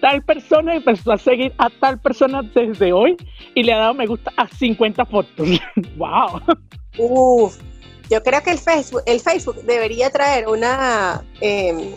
Tal 0.00 0.22
persona 0.22 0.76
empezó 0.76 1.12
a 1.12 1.18
seguir 1.18 1.52
a 1.58 1.68
tal 1.68 2.00
persona 2.00 2.42
desde 2.42 2.92
hoy 2.92 3.16
y 3.54 3.64
le 3.64 3.72
ha 3.74 3.78
dado 3.78 3.94
me 3.94 4.06
gusta 4.06 4.32
a 4.36 4.48
50 4.48 5.04
fotos. 5.04 5.48
¡Wow! 5.96 6.40
Uf, 6.96 7.58
yo 8.08 8.22
creo 8.22 8.42
que 8.42 8.52
el 8.52 8.58
Facebook, 8.58 9.02
el 9.04 9.20
Facebook 9.20 9.56
debería 9.64 10.08
traer 10.08 10.48
una, 10.48 11.22
em, 11.40 11.92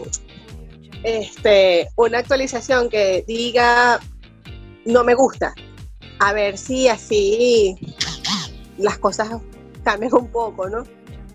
este, 1.03 1.87
una 1.95 2.17
actualización 2.19 2.89
que 2.89 3.23
diga 3.25 3.99
no 4.85 5.03
me 5.05 5.13
gusta. 5.13 5.53
A 6.19 6.33
ver 6.33 6.57
si 6.57 6.87
así 6.87 7.75
las 8.77 8.97
cosas 8.97 9.29
cambian 9.83 10.13
un 10.13 10.27
poco, 10.27 10.69
¿no? 10.69 10.83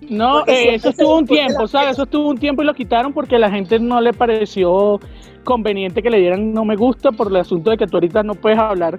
No, 0.09 0.41
eh, 0.47 0.75
eso 0.75 0.91
estuvo 0.91 1.19
un 1.19 1.27
tiempo, 1.27 1.67
¿sabes? 1.67 1.93
Eso 1.93 2.05
estuvo 2.05 2.29
un 2.29 2.39
tiempo 2.39 2.63
y 2.63 2.67
lo 2.67 2.75
quitaron 2.75 3.13
porque 3.13 3.37
a 3.37 3.39
la 3.39 3.51
gente 3.51 3.79
no 3.79 4.01
le 4.01 4.13
pareció 4.13 4.99
conveniente 5.45 6.03
que 6.03 6.11
le 6.11 6.19
dieran 6.19 6.53
no 6.53 6.65
me 6.65 6.77
gusta 6.77 7.13
por 7.13 7.29
el 7.29 7.37
asunto 7.37 7.71
de 7.71 7.79
que 7.79 7.87
tú 7.87 7.97
ahorita 7.97 8.23
no 8.25 8.35
puedes 8.35 8.59
hablar 8.59 8.97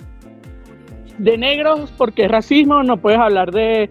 de 1.17 1.37
negros 1.37 1.91
porque 1.97 2.23
es 2.25 2.31
racismo, 2.31 2.83
no 2.83 2.97
puedes 2.97 3.19
hablar 3.19 3.51
de, 3.51 3.89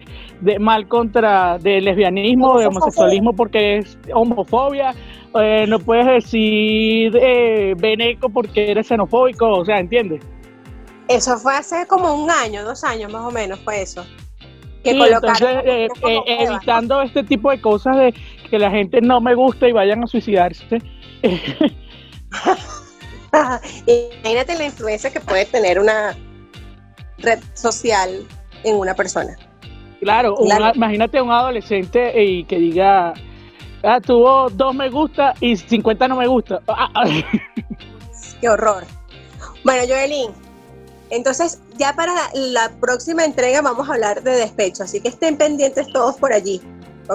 mal 0.59 0.87
contra 0.87 1.57
de 1.59 1.81
lesbianismo, 1.81 2.57
de 2.57 2.67
homosexualismo 2.67 3.33
porque 3.33 3.77
es 3.77 3.97
homofobia, 4.13 4.93
eh, 5.39 5.65
no 5.67 5.79
puedes 5.79 6.05
decir 6.05 7.15
eh, 7.21 7.73
veneco 7.77 8.29
porque 8.29 8.71
eres 8.71 8.87
xenofóbico, 8.87 9.45
o 9.49 9.65
sea, 9.65 9.77
¿entiendes? 9.77 10.23
Eso 11.09 11.37
fue 11.37 11.53
hace 11.53 11.85
como 11.87 12.13
un 12.15 12.31
año, 12.31 12.63
dos 12.63 12.83
años 12.83 13.11
más 13.11 13.25
o 13.25 13.31
menos, 13.31 13.59
fue 13.59 13.81
eso 13.81 14.03
entonces, 14.91 15.47
eh, 15.65 15.87
eh, 16.07 16.21
evitando 16.27 17.01
este 17.01 17.23
tipo 17.23 17.51
de 17.51 17.61
cosas 17.61 17.97
de 17.97 18.13
que 18.49 18.59
la 18.59 18.71
gente 18.71 19.01
no 19.01 19.21
me 19.21 19.35
gusta 19.35 19.67
y 19.67 19.71
vayan 19.71 20.03
a 20.03 20.07
suicidarse. 20.07 20.81
Imagínate 24.23 24.57
la 24.57 24.65
influencia 24.65 25.11
que 25.11 25.19
puede 25.19 25.45
tener 25.45 25.79
una 25.79 26.15
red 27.19 27.39
social 27.53 28.25
en 28.63 28.75
una 28.75 28.93
persona. 28.95 29.35
Claro, 29.99 30.35
imagínate 30.75 31.17
a 31.17 31.23
un 31.23 31.31
adolescente 31.31 32.23
y 32.23 32.43
que 32.43 32.59
diga, 32.59 33.15
Ah, 33.83 34.01
tuvo 34.01 34.49
dos 34.49 34.73
me 34.73 34.89
gusta 34.89 35.33
y 35.39 35.55
50 35.55 36.07
no 36.07 36.17
me 36.17 36.27
gusta. 36.27 36.61
Qué 38.41 38.49
horror. 38.49 38.85
Bueno, 39.63 39.83
Joelín, 39.87 40.31
entonces 41.09 41.61
ya 41.77 41.93
para 41.93 42.13
la 42.33 42.71
próxima 42.79 43.25
entrega 43.25 43.61
vamos 43.61 43.89
a 43.89 43.93
hablar 43.93 44.23
de 44.23 44.31
despecho, 44.31 44.83
así 44.83 45.01
que 45.01 45.09
estén 45.09 45.37
pendientes 45.37 45.87
todos 45.91 46.17
por 46.17 46.33
allí. 46.33 46.61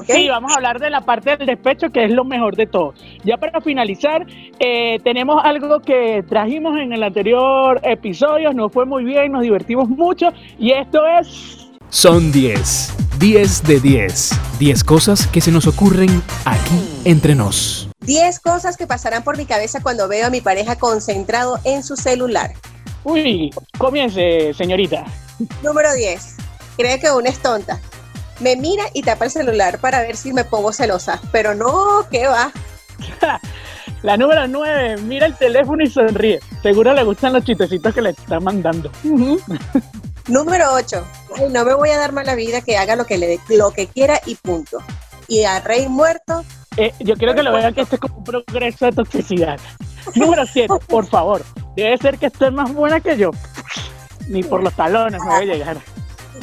Sí, 0.06 0.28
vamos 0.28 0.52
a 0.52 0.56
hablar 0.56 0.78
de 0.78 0.88
la 0.88 1.02
parte 1.02 1.36
del 1.36 1.46
despecho, 1.46 1.90
que 1.90 2.04
es 2.04 2.10
lo 2.10 2.24
mejor 2.24 2.56
de 2.56 2.66
todo. 2.66 2.94
Ya 3.24 3.36
para 3.36 3.60
finalizar, 3.60 4.26
eh, 4.58 4.98
tenemos 5.04 5.42
algo 5.44 5.80
que 5.80 6.24
trajimos 6.28 6.78
en 6.78 6.92
el 6.92 7.02
anterior 7.02 7.80
episodio, 7.82 8.52
nos 8.52 8.72
fue 8.72 8.86
muy 8.86 9.04
bien, 9.04 9.32
nos 9.32 9.42
divertimos 9.42 9.88
mucho, 9.88 10.28
y 10.58 10.72
esto 10.72 11.02
es... 11.06 11.68
Son 11.90 12.32
10, 12.32 13.18
10 13.18 13.62
de 13.64 13.80
10, 13.80 14.30
10 14.58 14.84
cosas 14.84 15.26
que 15.26 15.42
se 15.42 15.50
nos 15.50 15.66
ocurren 15.66 16.22
aquí 16.46 17.02
entre 17.04 17.34
nos. 17.34 17.90
10 18.00 18.40
cosas 18.40 18.78
que 18.78 18.86
pasarán 18.86 19.22
por 19.22 19.36
mi 19.36 19.44
cabeza 19.44 19.82
cuando 19.82 20.08
veo 20.08 20.28
a 20.28 20.30
mi 20.30 20.40
pareja 20.40 20.76
concentrado 20.76 21.58
en 21.64 21.82
su 21.82 21.96
celular. 21.96 22.52
Uy, 23.04 23.50
comience, 23.78 24.54
señorita. 24.54 25.04
Número 25.62 25.92
10. 25.92 26.36
Cree 26.76 27.00
que 27.00 27.10
una 27.10 27.28
es 27.28 27.38
tonta 27.38 27.80
me 28.42 28.56
mira 28.56 28.84
y 28.92 29.02
tapa 29.02 29.24
el 29.24 29.30
celular 29.30 29.78
para 29.78 30.02
ver 30.02 30.16
si 30.16 30.32
me 30.32 30.44
pongo 30.44 30.72
celosa. 30.72 31.20
Pero 31.30 31.54
no, 31.54 32.06
¿qué 32.10 32.26
va? 32.26 32.52
La 34.02 34.16
número 34.16 34.48
9, 34.48 34.96
mira 35.02 35.26
el 35.26 35.36
teléfono 35.36 35.82
y 35.84 35.88
sonríe. 35.88 36.40
Seguro 36.60 36.92
le 36.92 37.04
gustan 37.04 37.32
los 37.32 37.44
chistecitos 37.44 37.94
que 37.94 38.02
le 38.02 38.10
está 38.10 38.40
mandando. 38.40 38.90
número 40.26 40.72
8, 40.72 41.06
no 41.50 41.64
me 41.64 41.74
voy 41.74 41.90
a 41.90 41.98
dar 41.98 42.12
mala 42.12 42.34
vida 42.34 42.62
que 42.62 42.76
haga 42.76 42.96
lo 42.96 43.04
que, 43.04 43.16
le, 43.16 43.38
lo 43.50 43.70
que 43.70 43.86
quiera 43.86 44.20
y 44.26 44.34
punto. 44.34 44.78
Y 45.28 45.44
a 45.44 45.60
rey 45.60 45.88
muerto. 45.88 46.44
Eh, 46.76 46.92
yo 46.98 47.14
quiero 47.14 47.34
que 47.34 47.44
lo 47.44 47.52
vean 47.52 47.74
que 47.74 47.82
esto 47.82 47.94
es 47.94 48.00
como 48.00 48.16
un 48.18 48.24
progreso 48.24 48.86
de 48.86 48.92
toxicidad. 48.92 49.60
número 50.16 50.46
7, 50.46 50.74
por 50.88 51.06
favor. 51.06 51.44
Debe 51.76 51.96
ser 51.98 52.18
que 52.18 52.26
esté 52.26 52.50
más 52.50 52.72
buena 52.72 53.00
que 53.00 53.16
yo. 53.16 53.30
Ni 54.28 54.42
por 54.42 54.62
los 54.62 54.74
talones 54.74 55.20
me 55.22 55.28
voy 55.28 55.50
a 55.50 55.54
llegar. 55.54 55.76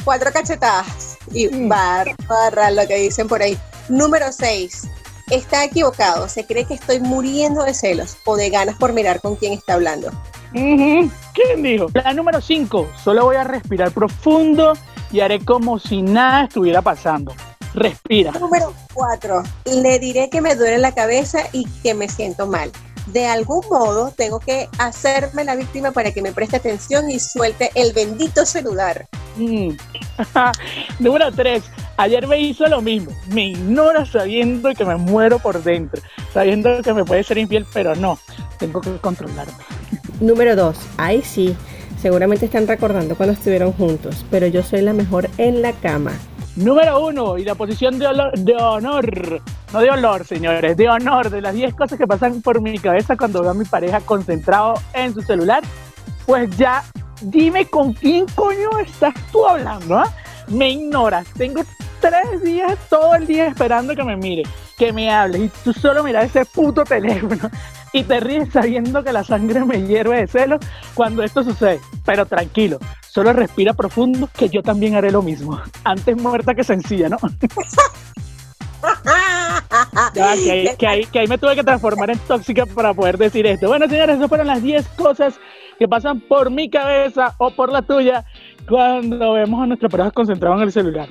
Cuatro 0.04 0.30
cachetadas 0.32 1.18
y 1.32 1.68
barra, 1.68 2.14
barra, 2.26 2.70
lo 2.70 2.86
que 2.86 2.96
dicen 2.96 3.28
por 3.28 3.42
ahí. 3.42 3.56
Número 3.88 4.32
6. 4.32 4.88
Está 5.30 5.64
equivocado. 5.64 6.28
Se 6.28 6.46
cree 6.46 6.64
que 6.64 6.74
estoy 6.74 7.00
muriendo 7.00 7.62
de 7.62 7.74
celos 7.74 8.16
o 8.24 8.36
de 8.36 8.50
ganas 8.50 8.76
por 8.76 8.92
mirar 8.92 9.20
con 9.20 9.36
quién 9.36 9.52
está 9.52 9.74
hablando. 9.74 10.10
¿Quién 10.52 11.62
dijo? 11.62 11.86
La 11.94 12.12
número 12.12 12.40
5. 12.40 12.90
Solo 13.02 13.24
voy 13.26 13.36
a 13.36 13.44
respirar 13.44 13.92
profundo 13.92 14.72
y 15.12 15.20
haré 15.20 15.44
como 15.44 15.78
si 15.78 16.02
nada 16.02 16.44
estuviera 16.44 16.82
pasando. 16.82 17.32
Respira. 17.74 18.32
Número 18.32 18.74
4. 18.94 19.42
Le 19.66 19.98
diré 20.00 20.28
que 20.28 20.40
me 20.40 20.56
duele 20.56 20.78
la 20.78 20.92
cabeza 20.92 21.44
y 21.52 21.66
que 21.82 21.94
me 21.94 22.08
siento 22.08 22.48
mal 22.48 22.72
de 23.12 23.26
algún 23.26 23.62
modo 23.70 24.12
tengo 24.16 24.40
que 24.40 24.68
hacerme 24.78 25.44
la 25.44 25.56
víctima 25.56 25.92
para 25.92 26.12
que 26.12 26.22
me 26.22 26.32
preste 26.32 26.56
atención 26.56 27.10
y 27.10 27.18
suelte 27.18 27.70
el 27.74 27.92
bendito 27.92 28.44
celular. 28.46 29.06
Mm. 29.36 29.70
Número 30.98 31.32
3. 31.32 31.62
Ayer 31.96 32.26
me 32.26 32.40
hizo 32.40 32.66
lo 32.66 32.80
mismo. 32.80 33.12
Me 33.28 33.48
ignora 33.48 34.06
sabiendo 34.06 34.72
que 34.74 34.84
me 34.84 34.96
muero 34.96 35.38
por 35.38 35.62
dentro. 35.62 36.00
Sabiendo 36.32 36.82
que 36.82 36.94
me 36.94 37.04
puede 37.04 37.24
ser 37.24 37.38
infiel, 37.38 37.66
pero 37.72 37.94
no. 37.94 38.18
Tengo 38.58 38.80
que 38.80 38.96
controlarme. 38.98 39.52
Número 40.20 40.56
2. 40.56 40.76
Ay, 40.96 41.22
sí. 41.22 41.56
Seguramente 42.00 42.46
están 42.46 42.66
recordando 42.66 43.14
cuando 43.14 43.34
estuvieron 43.34 43.72
juntos, 43.72 44.24
pero 44.30 44.46
yo 44.46 44.62
soy 44.62 44.80
la 44.80 44.94
mejor 44.94 45.28
en 45.36 45.60
la 45.60 45.72
cama. 45.72 46.12
Número 46.60 47.06
uno, 47.06 47.38
y 47.38 47.44
la 47.44 47.54
posición 47.54 47.98
de, 47.98 48.06
de 48.34 48.54
honor, 48.56 49.40
no 49.72 49.80
de 49.80 49.90
olor, 49.90 50.26
señores, 50.26 50.76
de 50.76 50.90
honor, 50.90 51.30
de 51.30 51.40
las 51.40 51.54
10 51.54 51.74
cosas 51.74 51.98
que 51.98 52.06
pasan 52.06 52.42
por 52.42 52.60
mi 52.60 52.78
cabeza 52.78 53.16
cuando 53.16 53.40
veo 53.40 53.52
a 53.52 53.54
mi 53.54 53.64
pareja 53.64 54.02
concentrado 54.02 54.74
en 54.92 55.14
su 55.14 55.22
celular, 55.22 55.62
pues 56.26 56.54
ya 56.58 56.84
dime 57.22 57.64
con 57.64 57.94
quién 57.94 58.26
coño 58.34 58.78
estás 58.78 59.14
tú 59.32 59.46
hablando, 59.46 60.00
¿ah? 60.00 60.14
Me 60.48 60.72
ignoras, 60.72 61.26
tengo 61.32 61.62
tres 61.98 62.42
días, 62.42 62.76
todo 62.90 63.14
el 63.14 63.26
día 63.26 63.46
esperando 63.46 63.96
que 63.96 64.04
me 64.04 64.18
mire, 64.18 64.42
que 64.76 64.92
me 64.92 65.10
hable, 65.10 65.38
y 65.38 65.50
tú 65.64 65.72
solo 65.72 66.02
miras 66.02 66.26
ese 66.26 66.44
puto 66.44 66.84
teléfono 66.84 67.50
y 67.92 68.04
te 68.04 68.20
ríes 68.20 68.50
sabiendo 68.50 69.02
que 69.02 69.12
la 69.12 69.24
sangre 69.24 69.64
me 69.64 69.86
hierve 69.86 70.20
de 70.20 70.26
celo 70.26 70.58
cuando 70.94 71.22
esto 71.22 71.42
sucede. 71.42 71.80
Pero 72.04 72.26
tranquilo, 72.26 72.78
solo 73.08 73.32
respira 73.32 73.74
profundo 73.74 74.28
que 74.36 74.48
yo 74.48 74.62
también 74.62 74.94
haré 74.94 75.10
lo 75.10 75.22
mismo. 75.22 75.60
Antes 75.84 76.16
muerta 76.16 76.54
que 76.54 76.64
sencilla, 76.64 77.08
¿no? 77.08 77.18
que, 80.14 80.22
ahí, 80.22 80.68
que, 80.78 81.18
ahí, 81.18 81.26
me 81.28 81.38
tuve 81.38 81.54
que 81.54 81.64
transformar 81.64 82.10
en 82.10 82.18
tóxica 82.20 82.66
para 82.66 82.94
poder 82.94 83.18
decir 83.18 83.46
esto. 83.46 83.68
Bueno, 83.68 83.88
señores, 83.88 84.16
esas 84.16 84.28
fueron 84.28 84.46
las 84.46 84.62
10 84.62 84.86
cosas 84.88 85.40
que 85.78 85.88
pasan 85.88 86.20
por 86.20 86.50
mi 86.50 86.68
cabeza 86.68 87.34
o 87.38 87.50
por 87.50 87.72
la 87.72 87.82
tuya 87.82 88.24
cuando 88.68 89.32
vemos 89.34 89.62
a 89.62 89.66
nuestra 89.66 89.88
pareja 89.88 90.10
concentrado 90.10 90.56
en 90.56 90.62
el 90.62 90.72
celular. 90.72 91.08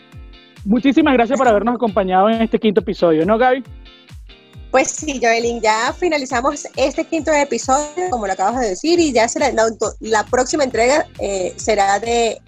Muchísimas 0.65 1.13
gracias 1.13 1.37
por 1.37 1.47
habernos 1.47 1.75
acompañado 1.75 2.29
en 2.29 2.41
este 2.41 2.59
quinto 2.59 2.81
episodio, 2.81 3.25
¿no, 3.25 3.37
Gaby? 3.37 3.63
Pues 4.71 4.91
sí, 4.91 5.19
Joelyn, 5.21 5.61
ya 5.61 5.93
finalizamos 5.93 6.67
este 6.75 7.03
quinto 7.05 7.31
episodio, 7.31 8.09
como 8.11 8.27
lo 8.27 8.33
acabas 8.33 8.61
de 8.61 8.69
decir, 8.69 8.99
y 8.99 9.11
ya 9.11 9.27
será 9.27 9.51
la, 9.51 10.23
próxima 10.25 10.63
entrega 10.63 11.07
eh, 11.19 11.53
será 11.57 11.99
de 11.99 12.39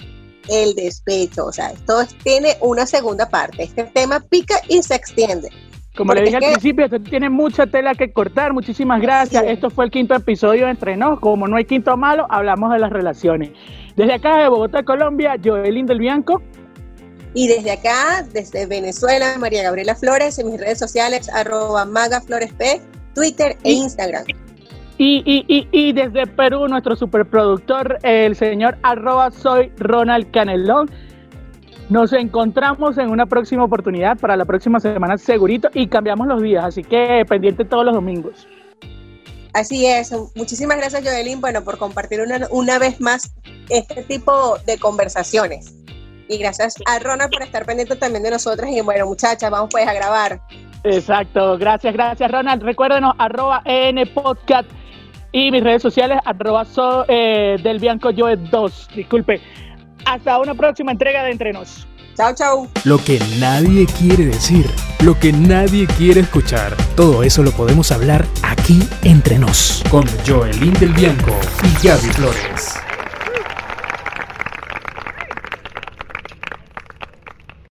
el 0.49 0.75
despecho. 0.75 1.45
O 1.45 1.51
sea, 1.51 1.71
esto 1.71 2.03
tiene 2.23 2.57
una 2.61 2.85
segunda 2.85 3.27
parte. 3.27 3.63
Este 3.63 3.85
tema 3.85 4.19
pica 4.19 4.55
y 4.67 4.81
se 4.83 4.95
extiende. 4.95 5.49
Como 5.95 6.13
le 6.13 6.21
dije 6.21 6.37
al 6.37 6.43
principio, 6.53 6.85
esto 6.85 7.01
tiene 7.01 7.29
mucha 7.29 7.67
tela 7.67 7.95
que 7.95 8.13
cortar. 8.13 8.53
Muchísimas 8.53 9.01
gracias. 9.01 9.43
Esto 9.45 9.69
fue 9.69 9.85
el 9.85 9.91
quinto 9.91 10.15
episodio 10.15 10.67
Entre 10.67 10.95
Nos. 10.95 11.19
Como 11.19 11.47
no 11.47 11.57
hay 11.57 11.65
quinto 11.65 11.97
malo, 11.97 12.27
hablamos 12.29 12.71
de 12.71 12.79
las 12.79 12.91
relaciones. 12.91 13.51
Desde 13.95 14.13
acá 14.13 14.37
de 14.37 14.47
Bogotá, 14.47 14.83
Colombia, 14.83 15.35
Joelín 15.43 15.85
del 15.85 15.99
Bianco. 15.99 16.41
Y 17.33 17.47
desde 17.47 17.71
acá, 17.71 18.25
desde 18.33 18.65
Venezuela, 18.65 19.37
María 19.37 19.63
Gabriela 19.63 19.95
Flores, 19.95 20.37
en 20.39 20.51
mis 20.51 20.59
redes 20.59 20.79
sociales, 20.79 21.29
arroba 21.29 21.85
magafloresp, 21.85 22.61
Twitter 23.13 23.57
e 23.63 23.71
Instagram. 23.71 24.25
Y, 24.97 25.23
y, 25.25 25.67
y, 25.71 25.93
desde 25.93 26.27
Perú, 26.27 26.67
nuestro 26.67 26.95
superproductor, 26.95 27.97
el 28.03 28.35
señor 28.35 28.77
arroba 28.83 29.31
soy 29.31 29.71
Ronald 29.77 30.29
Canelón. 30.31 30.91
Nos 31.89 32.13
encontramos 32.13 32.97
en 32.97 33.09
una 33.09 33.25
próxima 33.25 33.63
oportunidad 33.63 34.17
para 34.17 34.37
la 34.37 34.45
próxima 34.45 34.79
semana 34.79 35.17
segurito 35.17 35.69
y 35.73 35.87
cambiamos 35.87 36.27
los 36.27 36.41
días, 36.41 36.63
así 36.63 36.83
que 36.83 37.25
pendiente 37.27 37.65
todos 37.65 37.83
los 37.83 37.95
domingos. 37.95 38.47
Así 39.53 39.85
es, 39.85 40.13
muchísimas 40.35 40.77
gracias 40.77 41.03
Joelín, 41.03 41.41
bueno, 41.41 41.63
por 41.63 41.77
compartir 41.77 42.21
una, 42.21 42.47
una 42.51 42.79
vez 42.79 43.01
más 43.01 43.33
este 43.69 44.03
tipo 44.03 44.57
de 44.65 44.77
conversaciones. 44.77 45.73
Y 46.31 46.37
gracias 46.37 46.75
a 46.85 46.97
Ronald 46.99 47.29
por 47.29 47.43
estar 47.43 47.65
pendiente 47.65 47.95
también 47.97 48.23
de 48.23 48.31
nosotras. 48.31 48.69
Y 48.71 48.79
bueno, 48.79 49.05
muchachas, 49.05 49.51
vamos 49.51 49.69
pues 49.69 49.85
a 49.85 49.93
grabar. 49.93 50.39
Exacto, 50.83 51.57
gracias, 51.57 51.93
gracias 51.93 52.31
Ronald. 52.31 52.63
Recuérdenos, 52.63 53.13
arroba 53.17 53.61
en 53.65 53.97
podcast 54.13 54.69
y 55.33 55.51
mis 55.51 55.63
redes 55.63 55.81
sociales, 55.81 56.19
arroba 56.25 56.65
so, 56.65 57.05
eh, 57.07 57.57
del 57.61 57.79
Bianco 57.79 58.11
Joe 58.15 58.37
2. 58.37 58.89
Disculpe. 58.95 59.41
Hasta 60.05 60.39
una 60.39 60.55
próxima 60.55 60.91
entrega 60.91 61.23
de 61.23 61.31
Entrenos. 61.31 61.85
Chao, 62.15 62.33
chao. 62.33 62.67
Lo 62.85 62.97
que 62.97 63.19
nadie 63.39 63.85
quiere 63.99 64.25
decir, 64.25 64.69
lo 65.03 65.17
que 65.19 65.31
nadie 65.31 65.87
quiere 65.97 66.21
escuchar, 66.21 66.75
todo 66.95 67.23
eso 67.23 67.43
lo 67.43 67.51
podemos 67.51 67.91
hablar 67.91 68.25
aquí 68.43 68.79
entre 69.03 69.37
nos, 69.37 69.83
con 69.89 70.05
Joelín 70.25 70.73
del 70.73 70.93
Bianco 70.93 71.35
y 71.63 71.87
Gaby 71.87 72.09
Flores. 72.09 72.90